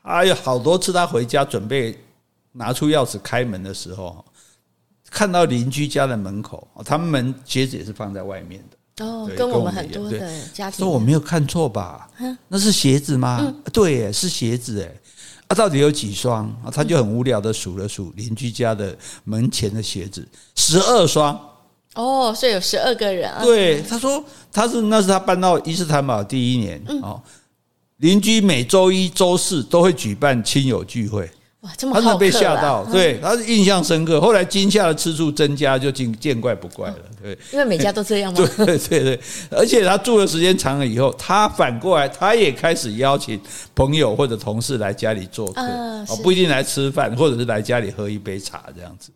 [0.01, 1.97] 哎呀好多次他回家准备
[2.51, 4.25] 拿出钥匙开门的时候，
[5.09, 9.05] 看到邻居家的门口，他们门鞋子也是放在外面的。
[9.05, 10.19] 哦，跟我们很多的
[10.53, 12.09] 家庭，说我没有看错吧？
[12.49, 13.53] 那是鞋子吗？
[13.71, 14.91] 对，是鞋子哎。
[15.49, 16.45] 他、啊、到底有几双？
[16.63, 21.39] 啊他就很无聊的数了数邻居家的门前的鞋子，十二双。
[21.95, 23.41] 哦，所以有十二个人啊。
[23.43, 27.21] 对，他说他是那是他搬到伊斯坦堡第一年哦，
[27.97, 31.29] 邻居每周一、周四都会举办亲友聚会。
[31.61, 34.21] 哇，这么好被吓到，对，他是印象深刻。
[34.21, 36.95] 后来惊吓的次数增加，就见见怪不怪了。
[37.19, 38.37] 对，因为每家都这样吗？
[38.57, 43.41] 对对对对，而且他住的时间长了以后，他反过来，他也开始邀请
[43.73, 49.11] 朋友或者同事来家里做客，哦，不一定来吃饭，或者是来家里喝一杯茶这样子。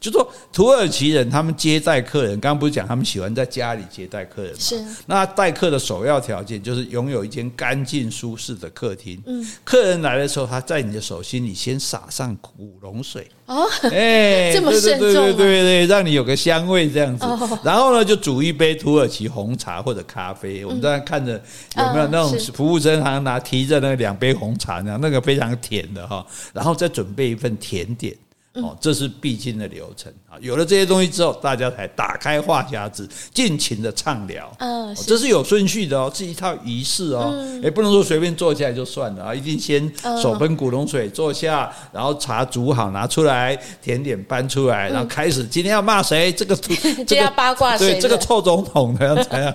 [0.00, 4.58] 就说土耳其人他们接待客人，刚刚不是讲他们喜欢在家里接待客人吗？
[4.58, 4.84] 是。
[5.06, 9.20] 那待客的首要条件就是拥有一间干净舒适的客厅。
[9.26, 9.46] 嗯。
[9.64, 13.26] 客人来的时候，他在你的手心里先撒上古龙水。
[13.46, 13.66] 哦。
[13.90, 15.00] 哎， 这么慎重。
[15.00, 17.24] 对对对对，让你有个香味这样子。
[17.64, 20.64] 然后呢，就煮一杯土耳其红茶或者咖啡。
[20.64, 21.32] 我们在看着
[21.76, 26.24] 有没有那种服务生好像拿提着那两杯红茶那样，那个非常甜的哈。
[26.52, 28.16] 然后再准备一份甜点。
[28.54, 30.34] 哦，这是必经的流程啊！
[30.40, 34.52] 有了这些东西之后，大家才打开话匣子，尽情的畅聊。
[34.58, 37.32] 嗯，这是有顺序的哦，是一套仪式哦，
[37.62, 39.88] 也不能说随便坐下来就算了啊，一定先
[40.20, 46.32] 手喷古龙水坐下，然后茶煮好拿出来，甜点搬出来，然后开始今天要骂谁？
[46.32, 46.56] 这个
[47.06, 47.92] 这个要八卦谁？
[47.92, 49.48] 对，这个臭总统的样才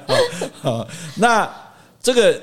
[0.61, 0.87] 好。
[1.17, 1.53] 那
[2.01, 2.41] 这个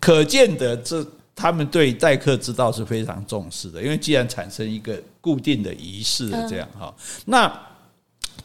[0.00, 1.06] 可见得这。
[1.32, 6.94] 他们对待客之道是非常重视的，因为既然产生一个固定的仪式这样哈，
[7.26, 7.52] 那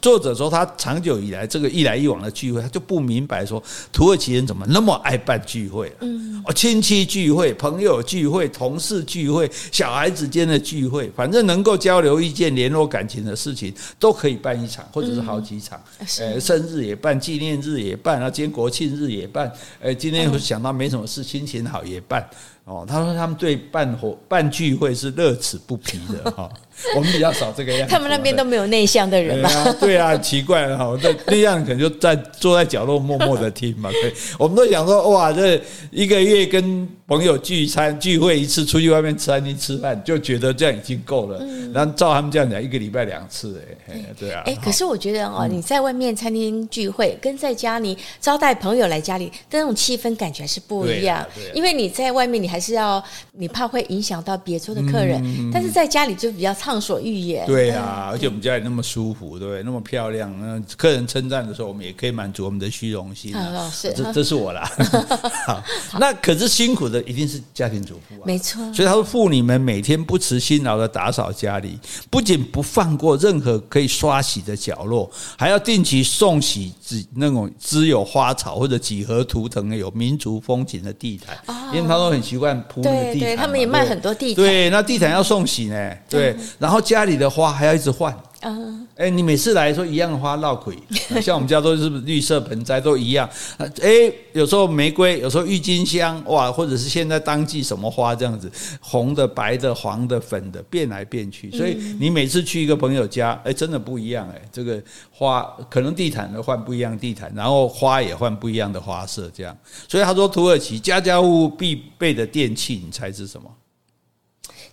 [0.02, 3.60] 作者说他长久以来这个一来一往的聚会，他就不明白说
[3.90, 15.82] 土耳其人怎么那么爱办聚会，嗯，哦，亲戚聚会、朋友聚会、同事聚会、小孩子间的聚会，反正能够交流意见、联络感情的事情都可以办一场，或者是好几场，
[16.20, 19.50] 呃，生日也办，纪念日也办，然后今天国庆日也办，
[19.80, 22.28] 呃，今天想到没什么事，心情好也办。
[22.64, 26.50] 哦，他说他们对办活办聚会是乐此不疲的哈。
[26.94, 27.92] 我们比较少这个样子。
[27.92, 29.50] 他们那边都没有内向的人嘛？
[29.80, 30.98] 对啊，奇怪了哈。
[31.02, 33.90] 那内向可能就在坐在角落默默的听嘛。
[34.02, 35.60] 对，我们都想说哇，这
[35.90, 41.40] 一个月跟朋友聚餐聚会一次，出去外面吃餐厅吃饭，就觉得这样已经够了。
[41.72, 44.42] 然后照他们这样讲，一个礼拜两次，哎，对啊。
[44.46, 51.24] 哎，可是我觉得哦，你在外面餐厅聚会，跟在家里招待朋友来家里的，那种气氛感觉是不一样。
[51.54, 53.02] 因为你在外面，你还是要
[53.32, 57.46] 你怕会影响到别桌的客人，但是在家里就比较畅所欲言。
[57.46, 59.62] 对啊，而且我们家里那么舒服，对不对？
[59.62, 63.32] 那么漂亮，那客人称赞的时候，我们也可以满足我们的虚荣心。
[63.70, 64.68] 是，这这是我啦。
[65.46, 65.62] 好，
[66.00, 68.60] 那可是辛苦的一定是家庭主妇啊，没错。
[68.74, 71.78] 所以他说，妇女们每天不辞辛劳的打扫家里，
[72.10, 75.08] 不仅不放过任何可以刷洗的角落，
[75.38, 76.72] 还要定期送洗
[77.14, 81.38] 那种只有花草或者几何图腾有民族风情的地毯，
[81.72, 83.28] 因为他都很习惯铺那个地毯。
[83.28, 84.44] 对，他们也卖很多地毯。
[84.44, 85.76] 对，那地毯要送洗呢。
[86.08, 88.16] 对，然后家里的花还要一直换。
[88.42, 90.76] 嗯，哎，你每次来说一样的花闹鬼，
[91.22, 93.28] 像我们家都是绿色盆栽都一样。
[93.58, 93.90] 哎，
[94.34, 101.50] 有时候玫瑰，有时候郁金香，哇，或者是现在当季什么花这样子，红的、白的、黄的、粉的，变来变去。
[101.50, 104.40] 所以你每次去一个朋友家，哎，真的不一样哎。
[104.52, 104.80] 这个
[105.10, 109.56] 花可能地毯都换不一样地毯，然后花也换不一样的花色，这样。
[109.88, 113.50] 所以他说土耳其家家户户必备的电器，你猜是什么？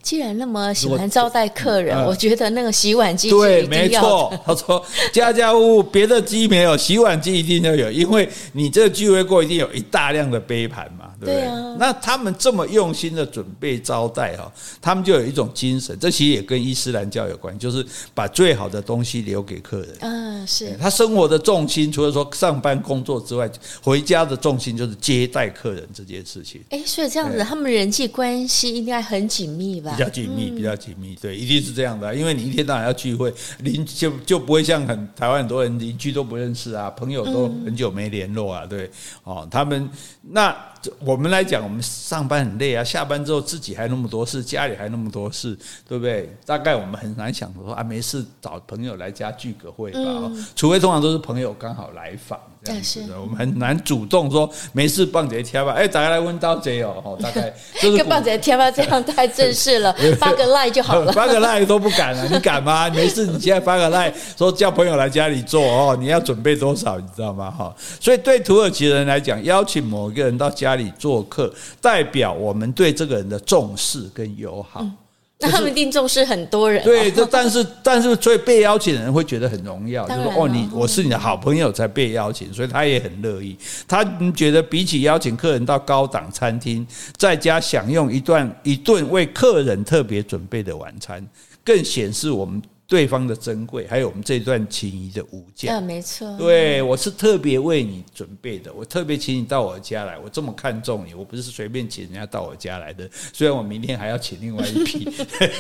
[0.04, 4.32] 既然那么喜欢招待客人，我觉得那个洗碗机对，没错。
[4.46, 11.06] 他说家家户户别的机没有，洗碗机一定要有，因为你这个聚会过一定有一大量的杯盘嘛。
[11.26, 11.76] 对啊。
[11.80, 14.52] 那他们这么用心的准备招待哈，
[14.82, 19.90] 他们就有一种精神，这其实也跟伊斯兰教有关，就是把最好的东西留给客人。
[20.02, 20.78] 嗯，是。
[20.80, 23.50] 他生活的重心，除了说上班工作之外，
[23.82, 26.62] 回家的重心就是接待客人这件事情。
[26.70, 29.96] 哎，所以这样子，他们人际关系应该很紧密吧？
[29.98, 38.90] 比较紧密，比较紧密，对，一定是这样的，因为你一天到晚要聚会，邻就就不会像很台湾很多人邻居都不认识啊，朋友都很久没联络啊，对，
[39.24, 39.90] 哦，他们
[40.22, 40.56] 那。
[41.00, 45.58] 我们来讲，我们上班很累啊，下班之后自己还那么多事，家里还那么多事，
[45.88, 46.36] 对不对？
[46.46, 52.40] 大概我们很难想说啊，没事找朋友来家聚个会吧，嗯、除非通常都是朋友刚好来访。
[52.64, 62.90] 这样子的，我们很难主动说没事棒姐贴吧，哎，大家来问到姐哦， 大概跟棒姐贴吧，这样太正式了， 发个赖就好了， 发个赖都不敢了，你敢吗？
[62.90, 67.52] 没事，你现在发个赖说叫朋友来家里做哦，你要准备多少，你知道吗？
[67.52, 74.80] 哈，所以对土耳其人来讲，邀请某一个人到家里做客，代表我们对这个人的重视跟友好。
[74.82, 74.98] 嗯
[75.44, 83.58] 那他们一定重视很多人，对，这但是但是，所以被邀请的人会觉得很荣耀，就是说哦，你我是你的好朋友才被邀请，所以他也很乐意。
[83.88, 84.04] 他
[84.36, 86.86] 觉得比起邀请客人到高档餐厅，
[87.18, 91.26] 在家享用一段一顿为客人特别准备的晚餐，
[91.64, 92.62] 更显示我们。
[92.94, 95.78] 对方的珍贵，还有我们这段情谊的无价。
[95.78, 96.38] 啊，没错。
[96.38, 103.10] 对，我是特别为你准备的，我特别请你到我家来，我这么看重你，我不是随便请人家到我家来的。
[103.34, 105.08] 虽然我明天还要请另外一批，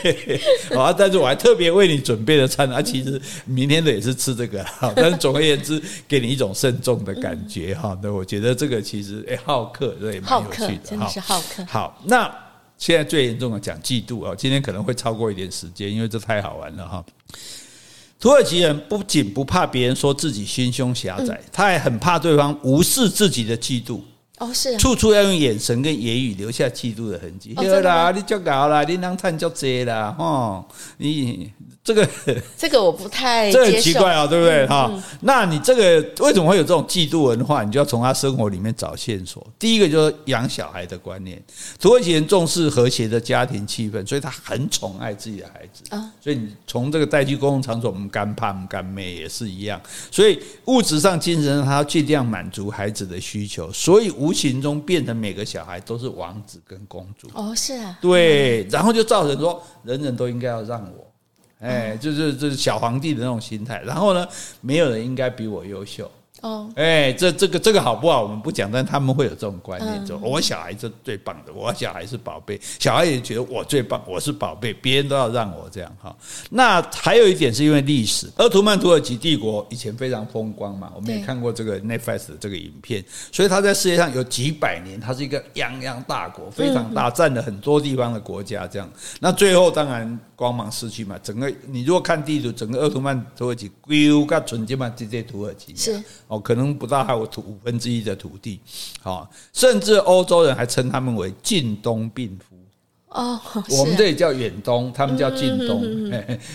[0.78, 4.94] 啊，但是我还特别为你准备了餐，啊，其实明天的也是吃这个，哈。
[4.96, 7.98] 但是总而言之，给你一种慎重的感觉，哈。
[8.04, 11.66] 那我觉得这个其实，哎，好客，这也蛮有趣的，真的是好客。
[11.66, 12.43] 好，那。
[12.86, 17.02] 现在最严重的讲嫉妒啊，今天可能会超过一点时间，因为这太好玩了哈。
[18.20, 24.02] 土耳其人不仅不怕别人说自己心胸狭窄，他还很怕对方无视自己的嫉妒。
[24.40, 27.54] 哦，是，处处要用眼神跟言语留下嫉妒的痕迹。
[27.54, 30.66] 对啦，你就搞啦，你能探就这啦，哈，
[30.98, 31.54] 你。
[31.84, 32.08] 这个
[32.58, 34.90] 这个我不太，这很奇怪啊，对不对哈？
[34.90, 37.64] 嗯嗯、那你这个为什么会有这种嫉妒文化？
[37.64, 39.46] 你就要从他生活里面找线索。
[39.60, 41.44] 第一个就是养小孩的观念，
[41.80, 46.10] 土耳其人重视和谐的家庭气氛，所以他很宠爱自己的孩子啊。
[46.22, 49.82] 所以你从这个带去公共场所，我们干爸、我们干妹也是一样。
[50.10, 57.30] 所以物质上、精神上，他要尽量满足孩子的需求，所以无形中变成每个小孩都是王子跟公主。
[57.34, 61.13] 哦，是啊，对，然后就造成说，人人都应该要让我。
[61.64, 64.28] 哎，就是就是小皇帝的那种心态，然后呢，
[64.62, 66.12] 没有人应该比我优秀。
[66.42, 68.22] 哦，哎，这这个这个好不好？
[68.22, 76.14] 我们不讲，但他们会有这种观念，就我小孩是最棒的，我小孩是宝贝，小孩也觉得我最棒，我是宝贝，别人都要让我这样哈。
[76.50, 83.02] 那还有一点是因为历史，鄂图曼土耳其帝国以前非常风光嘛，我们也看过这个 Netflix 的这个影片，
[83.32, 88.90] 所以它在世界上有几百年，它是一个泱泱大国，非常大，占了很多地方的国家这样。
[89.22, 96.04] 那最后当然光芒失去嘛，整个你如果看地图，整个鄂图曼土耳其归个纯金嘛，这些土耳其是。
[96.28, 98.60] 哦，可能不到还有土五分之一的土地，
[99.02, 102.58] 好，甚至欧洲人还称他们为近东病夫。
[103.08, 103.40] 哦，
[103.80, 105.82] 我们这里叫远东，他们叫近东。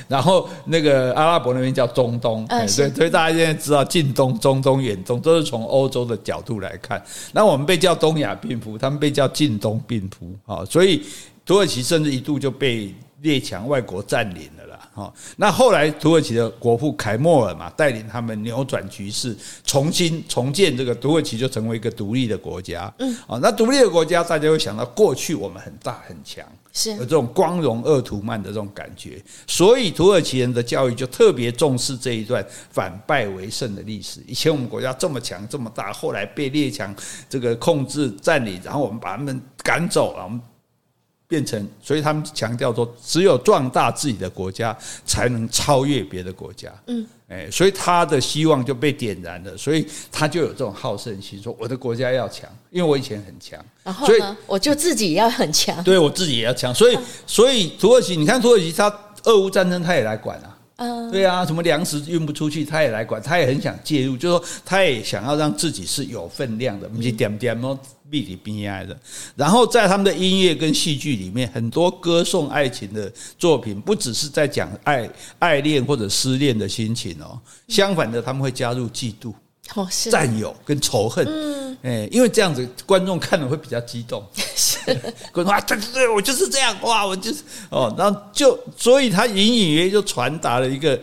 [0.06, 2.46] 然后那个阿拉伯那边叫中东。
[2.68, 7.02] 所以所以大家现在知道近东、中东、远东都是从欧洲的角度来看。
[7.32, 10.52] 那我们被叫东亚病夫，他们被叫近东病夫。
[10.52, 11.02] 啊，所以
[11.46, 12.92] 土耳其甚至一度就被
[13.22, 14.66] 列强外国占领了。
[14.66, 22.92] 啦，哈，那后来土耳其的国父凯末尔嘛，带领他们扭转局势，重新重建这个土耳其，就成为一个独立的国家。
[22.98, 34.20] 嗯，啊，那独立的国家，大家会想到过去我们很大很强，是有这种光荣鄂图曼的这种感觉，所以土耳其人的教育就特别重视这一段反败为胜的历史。
[34.26, 36.94] 以前我们国家这么强这么大，后来被列强
[37.28, 40.40] 这个控制占领，然后我们把他们赶走了，我们。
[41.28, 46.72] 变成，所以他们强调说，只有壮大自己的国家，才能超越别的国家。
[46.86, 58.90] 嗯，哎，所以他的希望就被点燃了，所以他就有这种好胜心，说我的国家要强，因为我以前很强，然后呢，我就自己要很强，对我自己也要强，所以，所以土耳其，你看土耳其，他
[59.24, 60.54] 俄乌战争他也来管啊。
[60.76, 67.76] 嗯，对啊，什么粮食运不出去，他也来管，他也很想介入，就是说他也想要让自己是有分量的，不是点点哦，
[68.10, 68.98] 闭里边爱的。
[69.36, 77.38] 然后在他们的音乐跟戏剧里面，很多歌颂爱情的作品，不只是在讲爱爱恋或者失恋的心情哦，
[77.68, 79.32] 相反的，他们会加入嫉妒。
[79.74, 80.10] 哦，是。
[80.10, 84.24] 占有跟仇恨，嗯，哎，因为这样子观众看了会比较激动，
[84.56, 84.78] 是。
[85.30, 90.98] 观众啊，对对对，我就是这样，哇，我就是哦，然后就所以他隐隐约约就传达了一个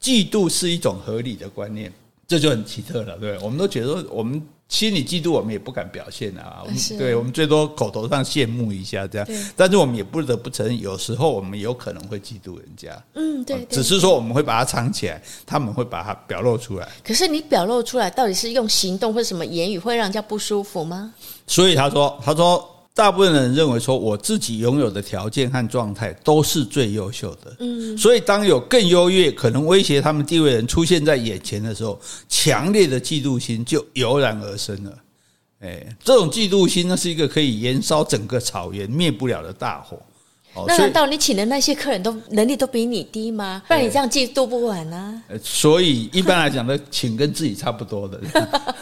[0.00, 1.92] 嫉妒是一种合理的观念，
[2.26, 6.62] 这就很奇特了，对，我们都觉得我们心里嫉妒，我们也不敢表现啊。
[6.64, 13.02] 我们对我们最多口头上羡慕一下这样，但是我们也不得不承认，有时候我们有可能会嫉妒人家。
[13.14, 16.88] 嗯，对，只是说我们会把它藏起来，他们会把它表露出来。
[17.02, 21.14] 可是你表露出来，到底是用行动或什么言语会让人家不舒服吗？
[21.46, 22.77] 所以他说，他说。
[22.94, 27.56] 大部分人认为说，我自己拥有的条件和状态都是最优秀的。
[27.60, 34.98] 嗯，所以当有更优越、可能威胁他们地位的人出现在眼前的时候，强烈的嫉妒心就油然而生了。
[35.60, 40.00] 哎，这种嫉妒心呢，是一个可以燃烧整个草原、灭不了的大火。
[40.66, 43.62] 那难道你请的那些客人都能力都比你低吗？
[43.68, 45.22] 不然你这样嫉妒不完呢？
[45.42, 48.20] 所以一般来讲呢，请跟自己差不多的，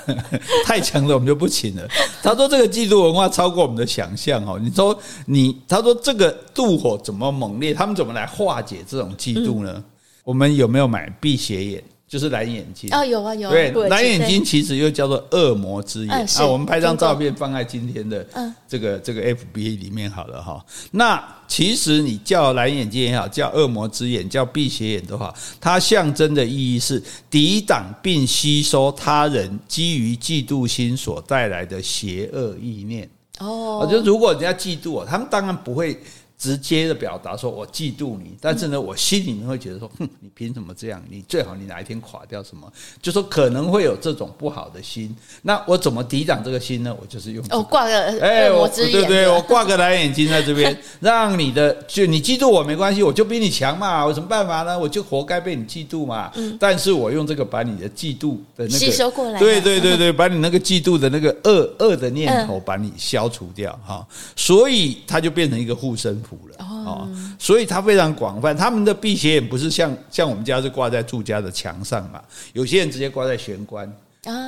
[0.65, 1.87] 太强的我们就不请了。
[2.23, 4.59] 他说这个嫉妒文化超过我们的想象哦。
[4.63, 7.75] 你说你，他说这个妒火怎么猛烈？
[7.75, 9.85] 他们怎么来化解这种嫉妒呢？
[10.25, 11.85] 我们有没有买辟邪眼？
[12.09, 13.51] 就是蓝眼睛啊，有啊有。
[13.51, 16.47] 对，蓝眼睛其实又叫做恶魔之眼啊。
[16.47, 18.25] 我们拍张照片放在今天的
[18.69, 20.65] 这个这个 FB 里面好了哈。
[20.93, 33.11] 那其实你叫蓝眼睛也好，叫恶魔之眼，叫辟邪眼都好，它象征的意义是抵挡并吸收他人基于嫉妒心所带来的邪恶意念。
[33.41, 36.01] 哦，就如果人家嫉妒我，他们当然不会。
[36.39, 41.03] 直接的表达说，我嫉妒你，但是呢，我心里面会觉得说， 哼，你凭什么这样？
[41.09, 42.71] 你最好你哪一天垮掉什么？
[43.01, 45.15] 就说可能会有这种不好的心。
[45.43, 46.95] 那我怎么抵挡这个心呢？
[47.01, 54.79] 我就是用哦挂个哎，我对对对，我挂个蓝眼睛在这边， 让你的就你嫉妒我没关系，我就比你强嘛，我有什么办法呢？
[54.79, 56.31] 我就活该被你嫉妒嘛。
[56.35, 64.07] 嗯，但是我用这个把你的嫉妒的那个吸收过来，对对对对，把你那个嫉妒的那个恶恶的念头把你消除掉哈，
[64.37, 66.57] 所以它就变成一个护身符了。
[66.59, 67.09] 哦，
[67.39, 68.57] 所以它非常广泛。
[68.57, 72.21] 他们的辟邪眼不是像像我们家是挂在住家的墙上嘛？
[72.53, 73.91] 有些人直接挂在玄关，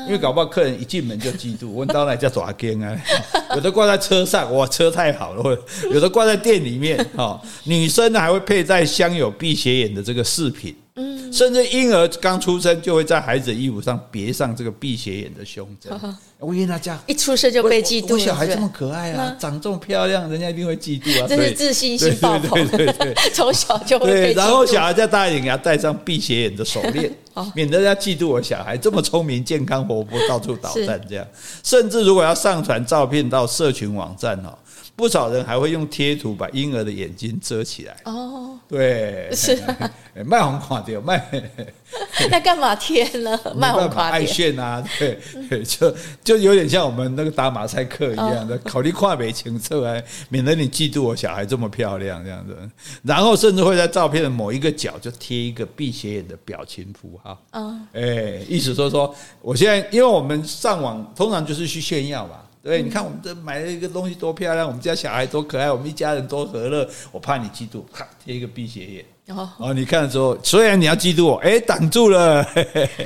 [0.07, 1.69] 因为搞不好客人一进门就嫉妒。
[1.69, 2.97] 问到那叫爪根啊？
[3.55, 5.57] 有的挂在车上，哇，车太好了；
[5.93, 6.99] 有的挂在店里面。
[7.17, 10.75] 哈，女生呢还会佩戴镶有辟邪眼的这个饰品。
[10.99, 15.93] 嗯，甚至婴儿刚出生就会在孩子的衣服上别上这个辟邪眼的胸针。
[16.41, 18.15] 我跟大家，一出生就被嫉妒。
[18.15, 21.27] 我小孩这么可爱啊，长这么漂亮，人家一定会嫉妒啊。
[21.29, 22.67] 这是自信心爆棚。
[22.69, 24.33] 对对对， 从小就会对。
[24.35, 27.13] 然后小孩再大一点，给他戴上辟邪眼的手链，
[27.55, 31.27] 免得人家嫉妒我小孩这么聪明、健康、活泼，到处捣蛋这样。
[31.63, 34.57] 甚至如果要上传照片到社群网站哦。
[34.97, 37.97] 不少人还会用贴图把婴儿的眼睛遮起来。
[38.05, 39.59] 哦，对，是
[40.25, 41.25] 卖红垮掉卖。
[42.31, 43.39] 那干嘛贴呢？
[43.57, 45.19] 卖红垮爱炫啊，对，
[45.65, 52.57] 就就有点像我们那个打马赛克一样的，考虑跨美情色啊，免得你嫉妒我小孩这么漂亮这样子。
[53.03, 57.41] 然后甚至会在照片的某一个角就贴一个辟邪眼的表情符号。
[57.53, 62.45] 嗯，哎，意思说说，我现在因为我们上网通常就是去炫耀吧。
[62.69, 66.87] 对，你看我们这买了一个东西多漂亮，我们家小孩多可爱，我们一家人多和乐。
[67.11, 69.05] 我怕你嫉妒，哈贴一个辟邪眼。
[69.29, 72.47] 哦，哦，你看的时候，虽然你要嫉妒我，哎，挡住了。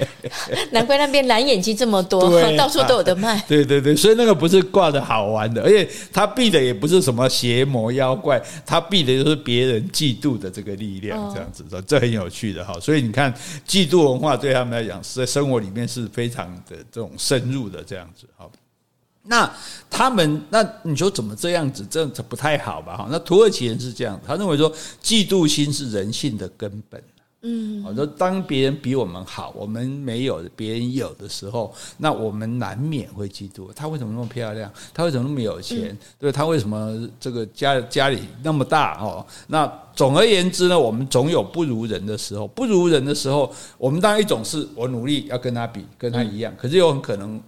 [0.73, 3.41] 难怪那边蓝眼睛这么多，对 到处都有的卖。
[3.47, 12.75] 对对对，所以那个不是挂的好玩的，而且他避的也不是什么邪魔妖怪，他避的就是别人嫉妒的这个力量，这样子的，哦、这很有趣的哈。
[12.81, 13.33] 所以你看，
[13.65, 18.51] 嫉妒文化对他们来讲，是在生活里面是非常的这种深入的这样子，好。
[19.25, 19.49] 那
[19.89, 21.87] 他们，那你说怎么这样子？
[21.89, 22.97] 这样子不太好吧？
[22.97, 27.03] 哈，那土耳其人是这样，他认为说，嫉妒心是人性的根本。
[27.45, 33.73] 嗯，我说当别人比我们好，我们没有，别人有的时候，那我们难免会嫉妒。
[33.75, 34.71] 他为什么那么漂亮？
[34.95, 35.89] 他为什么那么有钱？
[35.91, 38.97] 嗯、对，他为什么这个家家里那么大？
[39.01, 42.47] 哦，那总而言之呢，我们总有不如人的时候。
[42.47, 47.41] 不如人的时候，我们当然一种是我努力要跟他比，跟他一样，可是又很可能。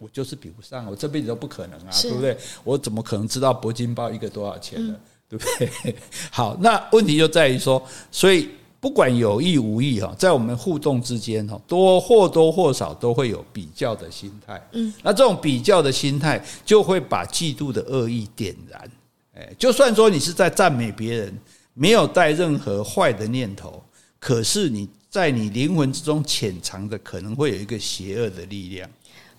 [0.00, 2.34] 我就是比不上，我这辈子都不可能啊，对不对？
[2.64, 4.96] 我怎么可能知道铂金包一个多少钱呢？
[4.96, 5.94] 嗯、对不对？
[6.32, 8.48] 好，那问题就在于说，所以
[8.80, 14.68] 不管有意无意哈，在我们互动之间哈，多或多或少都会有比较的心态。
[14.72, 18.90] 嗯，那这种比较的心态就会把嫉妒的恶意点燃。
[19.34, 21.38] 哎，就算说你是在赞美别人，
[21.74, 23.82] 没有带任何坏的念头，
[24.18, 28.88] 可是你在你灵魂之中潜藏的可能会有一个邪恶的力量。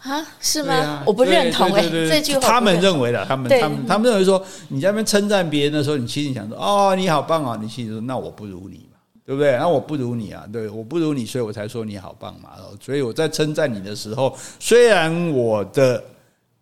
[0.04, 0.74] 啊，是吗？
[0.74, 9.56] 啊、我不认同哎，这句话他们认为的，他们他们他们认为说，你在那边称赞别人的时候，你心里想说，哦，你好棒啊，你心里说，那我不如你嘛，对不对？
[9.58, 12.52] 那我不如你啊，对，我不如你，所以我才说你好棒嘛。
[12.80, 16.04] 所以我在称赞你的时候，虽然我的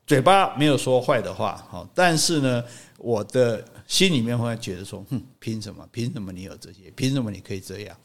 [0.05, 2.61] 嘴巴没有说坏的话，好，但是呢，
[2.97, 5.87] 我的心里面会觉得说，哼，凭什么？
[5.91, 6.91] 凭什么你有这些？
[6.93, 7.95] 凭什么你可以这样？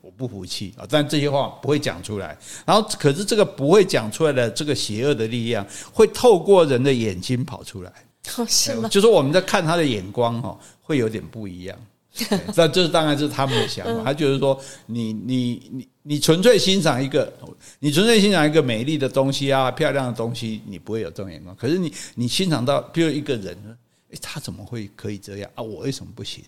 [0.00, 0.86] 我不服气啊！
[0.88, 2.36] 但这些话不会讲出来。
[2.64, 7.92] 然后，可是这个不会讲出来的这个邪恶的力量，会透过人的眼睛跑出来。
[8.36, 8.88] 哦，是吗？
[8.88, 11.78] 就是我们在看他的眼光哈，会有点不一样。
[12.56, 14.02] 那这当然是他们的想法。
[14.06, 17.32] 他就是说，你你你你纯粹欣赏一个，
[17.78, 21.54] 你纯粹欣赏一个美丽的东西啊，漂亮的东西，你不会有这种眼光。
[21.56, 23.56] 可是你你欣赏到，比如一个人，
[24.10, 25.62] 诶，他怎么会可以这样啊？
[25.62, 26.42] 我为什么不行？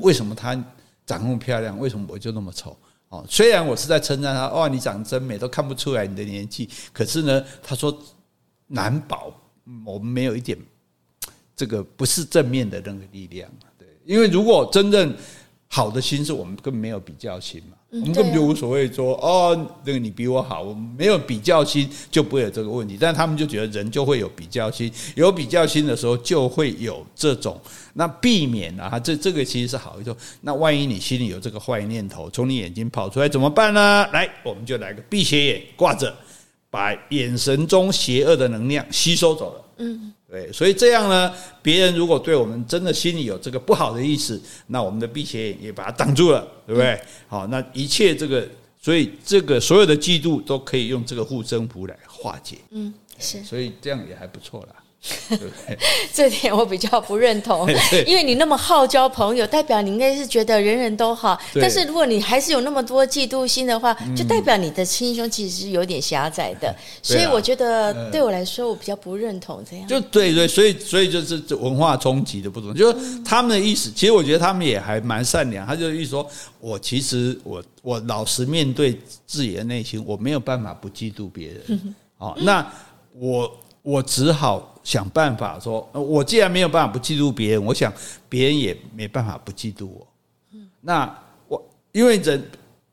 [0.00, 0.54] 为什么他
[1.10, 1.76] 长那么漂亮？
[1.76, 2.76] 为什么我就那么丑？
[3.08, 6.70] 哦，虽然我是在称赞他，哇，你长得真美，都看不出来你的年纪。
[6.92, 7.92] 可是呢，他说
[8.68, 9.34] 难保
[9.84, 10.56] 我们没有一点
[11.56, 13.50] 这个不是正面的那个力量。
[13.76, 15.12] 对，因为如果真正
[15.66, 17.76] 好的心是我们根本没有比较心嘛。
[17.92, 22.96] 我们根本就无所谓说哦，那个你比我好，我们没有比较心就不会有这个问题。
[22.98, 27.60] 但他们就觉得人就会有比较心，有比较心的时候就会有这种。
[27.94, 30.16] 那避免啊，这这个其实是好一种。
[30.42, 34.08] 那万一你心里有这个坏念头从你眼睛跑出来怎么办呢？
[34.12, 36.14] 来，我们就来个辟邪眼挂着，
[36.70, 39.64] 把眼神中邪恶的能量吸收走了。
[39.78, 40.12] 嗯。
[40.30, 47.00] 对，所以这样呢，别人如果对我们真的心里有这个不好的意思，那我们的辟邪眼也把它挡住了，对不对？
[47.26, 48.48] 好，那一切这个，
[48.80, 52.58] 所以这个所有的嫉妒都可以用这个护身符来化解。
[52.70, 54.76] 嗯，是，所以这样也还不错啦。
[55.30, 55.78] 对 对
[56.12, 57.66] 这点我比较不认同，
[58.06, 61.40] 因为你那么好交朋友，代表你应该是觉得人人都好。
[61.54, 66.74] 但是如果你还是有那么多嫉妒心的话，就代表你的心胸其实是有点狭窄的。
[67.02, 69.88] 所以我觉得对我来说，我比较不认同这样。
[69.88, 73.90] 就对对，所以所以就是文化冲击的不同，就是他们的意思。
[73.90, 76.28] 其实我觉得他们也还蛮善良，他就意思说，
[76.60, 81.94] 我其实我我老实面对自己的内心，我没有办法不嫉妒别人。
[82.18, 82.70] 好， 那
[83.14, 83.50] 我。
[83.82, 87.92] 我只好想办法说，我既然没有办法不嫉妒别人，我想
[88.28, 90.04] 别人也没办法不嫉妒我。
[90.80, 91.16] 那
[91.46, 92.50] 我因为人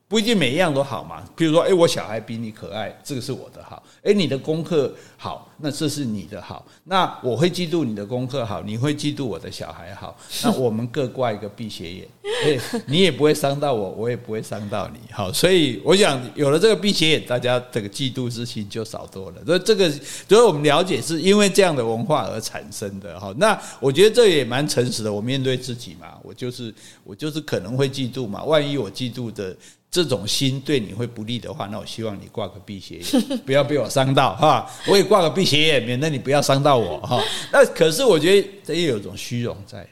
[0.07, 6.65] 不一定每一样都好嘛，比如说，哎，我小孩比你可爱，这个是我的好；哎，你的功课好，那这是你的好。
[6.83, 12.07] 那我会嫉妒你的功课好，你会嫉妒我的小孩好，那我们各挂一个辟邪眼。
[12.45, 19.37] 哎，你也不会伤到我，我也不会伤到你，好，所以我想有了这个辟邪眼，大家这个嫉妒之心就少多了。
[19.43, 19.89] 所以这个，
[20.29, 23.33] 所以我们了解是因为这样的文化而产生的，哈。
[23.37, 26.71] 那我觉得这也蛮诚实的，我面对自己嘛，我就是
[27.03, 29.55] 我就是可能会嫉妒嘛，万一我嫉妒的
[29.89, 34.69] 这种心对你会不利的话，那我希望你挂个辟邪眼，不要被我伤到，哈。
[34.85, 37.23] 我也挂个辟邪，免得你不要伤到我，哈。
[37.51, 39.87] 那可是我觉得这也有种虚荣在。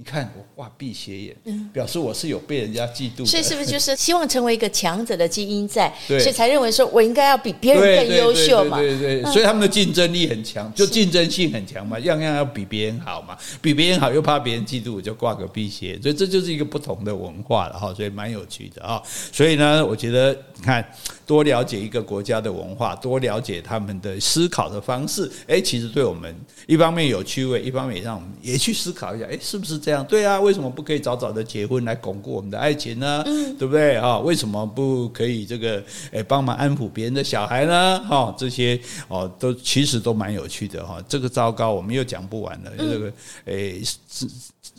[0.00, 5.92] 你看我挂辟邪眼，嗯表示我是有被人家嫉妒的，所以是不是就是希望成为一个强者的基因在？
[6.06, 8.78] 对，所以才认为说我应该要比别人更优秀嘛？
[8.78, 19.02] 对对对，所以他们的竞争力很强，就竞争性很强嘛，样样要比别人好嘛，比别人好又怕别人嫉妒，我就挂个辟邪，所以这就是一个不同的文化了哈，所以蛮有趣的啊。
[19.32, 20.88] 所以呢，我觉得你看
[21.26, 26.32] 多了解一个国家的文化，多了解他们的思考的方式，哎，其实对我们
[26.68, 29.87] 一方面有趣味，一方面也让我们也去思考一下，哎，是不是？
[29.88, 33.22] 这样对啊，为什么不可以早早的结婚来巩固我们的爱情呢？
[33.24, 34.18] 嗯，对不对啊？
[34.18, 37.98] 为什么不可以这个诶帮忙安抚别人的小孩呢？
[38.06, 38.78] 哈，这些
[39.08, 41.02] 哦都其实都蛮有趣的哈。
[41.08, 42.70] 这个糟糕，我们又讲不完了。
[42.76, 43.10] 这个
[43.46, 43.82] 诶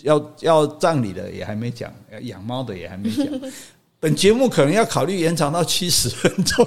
[0.04, 1.92] 要要葬礼的也还没讲，
[2.22, 3.26] 养猫的也还没讲。
[4.00, 6.66] 本节目可能要考虑延长到七十分钟。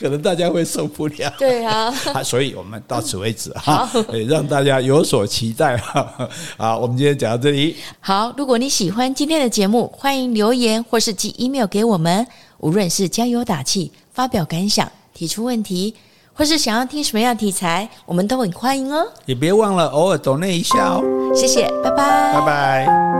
[0.00, 1.92] 可能大家会受不了，对啊，
[2.24, 3.88] 所以我们到此为止哈，
[4.26, 6.28] 让大家有所期待哈。
[6.56, 7.76] 好，我们今天讲到这里。
[8.00, 12.26] 好，如果你喜欢今天的节目，欢迎留言或是寄 email 给我们。
[12.58, 15.94] 无论是加油打气、发表感想、提出问题，
[16.34, 19.06] 或是想要听什么样的题材，我们都很欢迎哦。
[19.26, 21.02] 也别忘了偶尔 donate 一下哦。
[21.34, 23.19] 谢谢，拜拜，拜拜。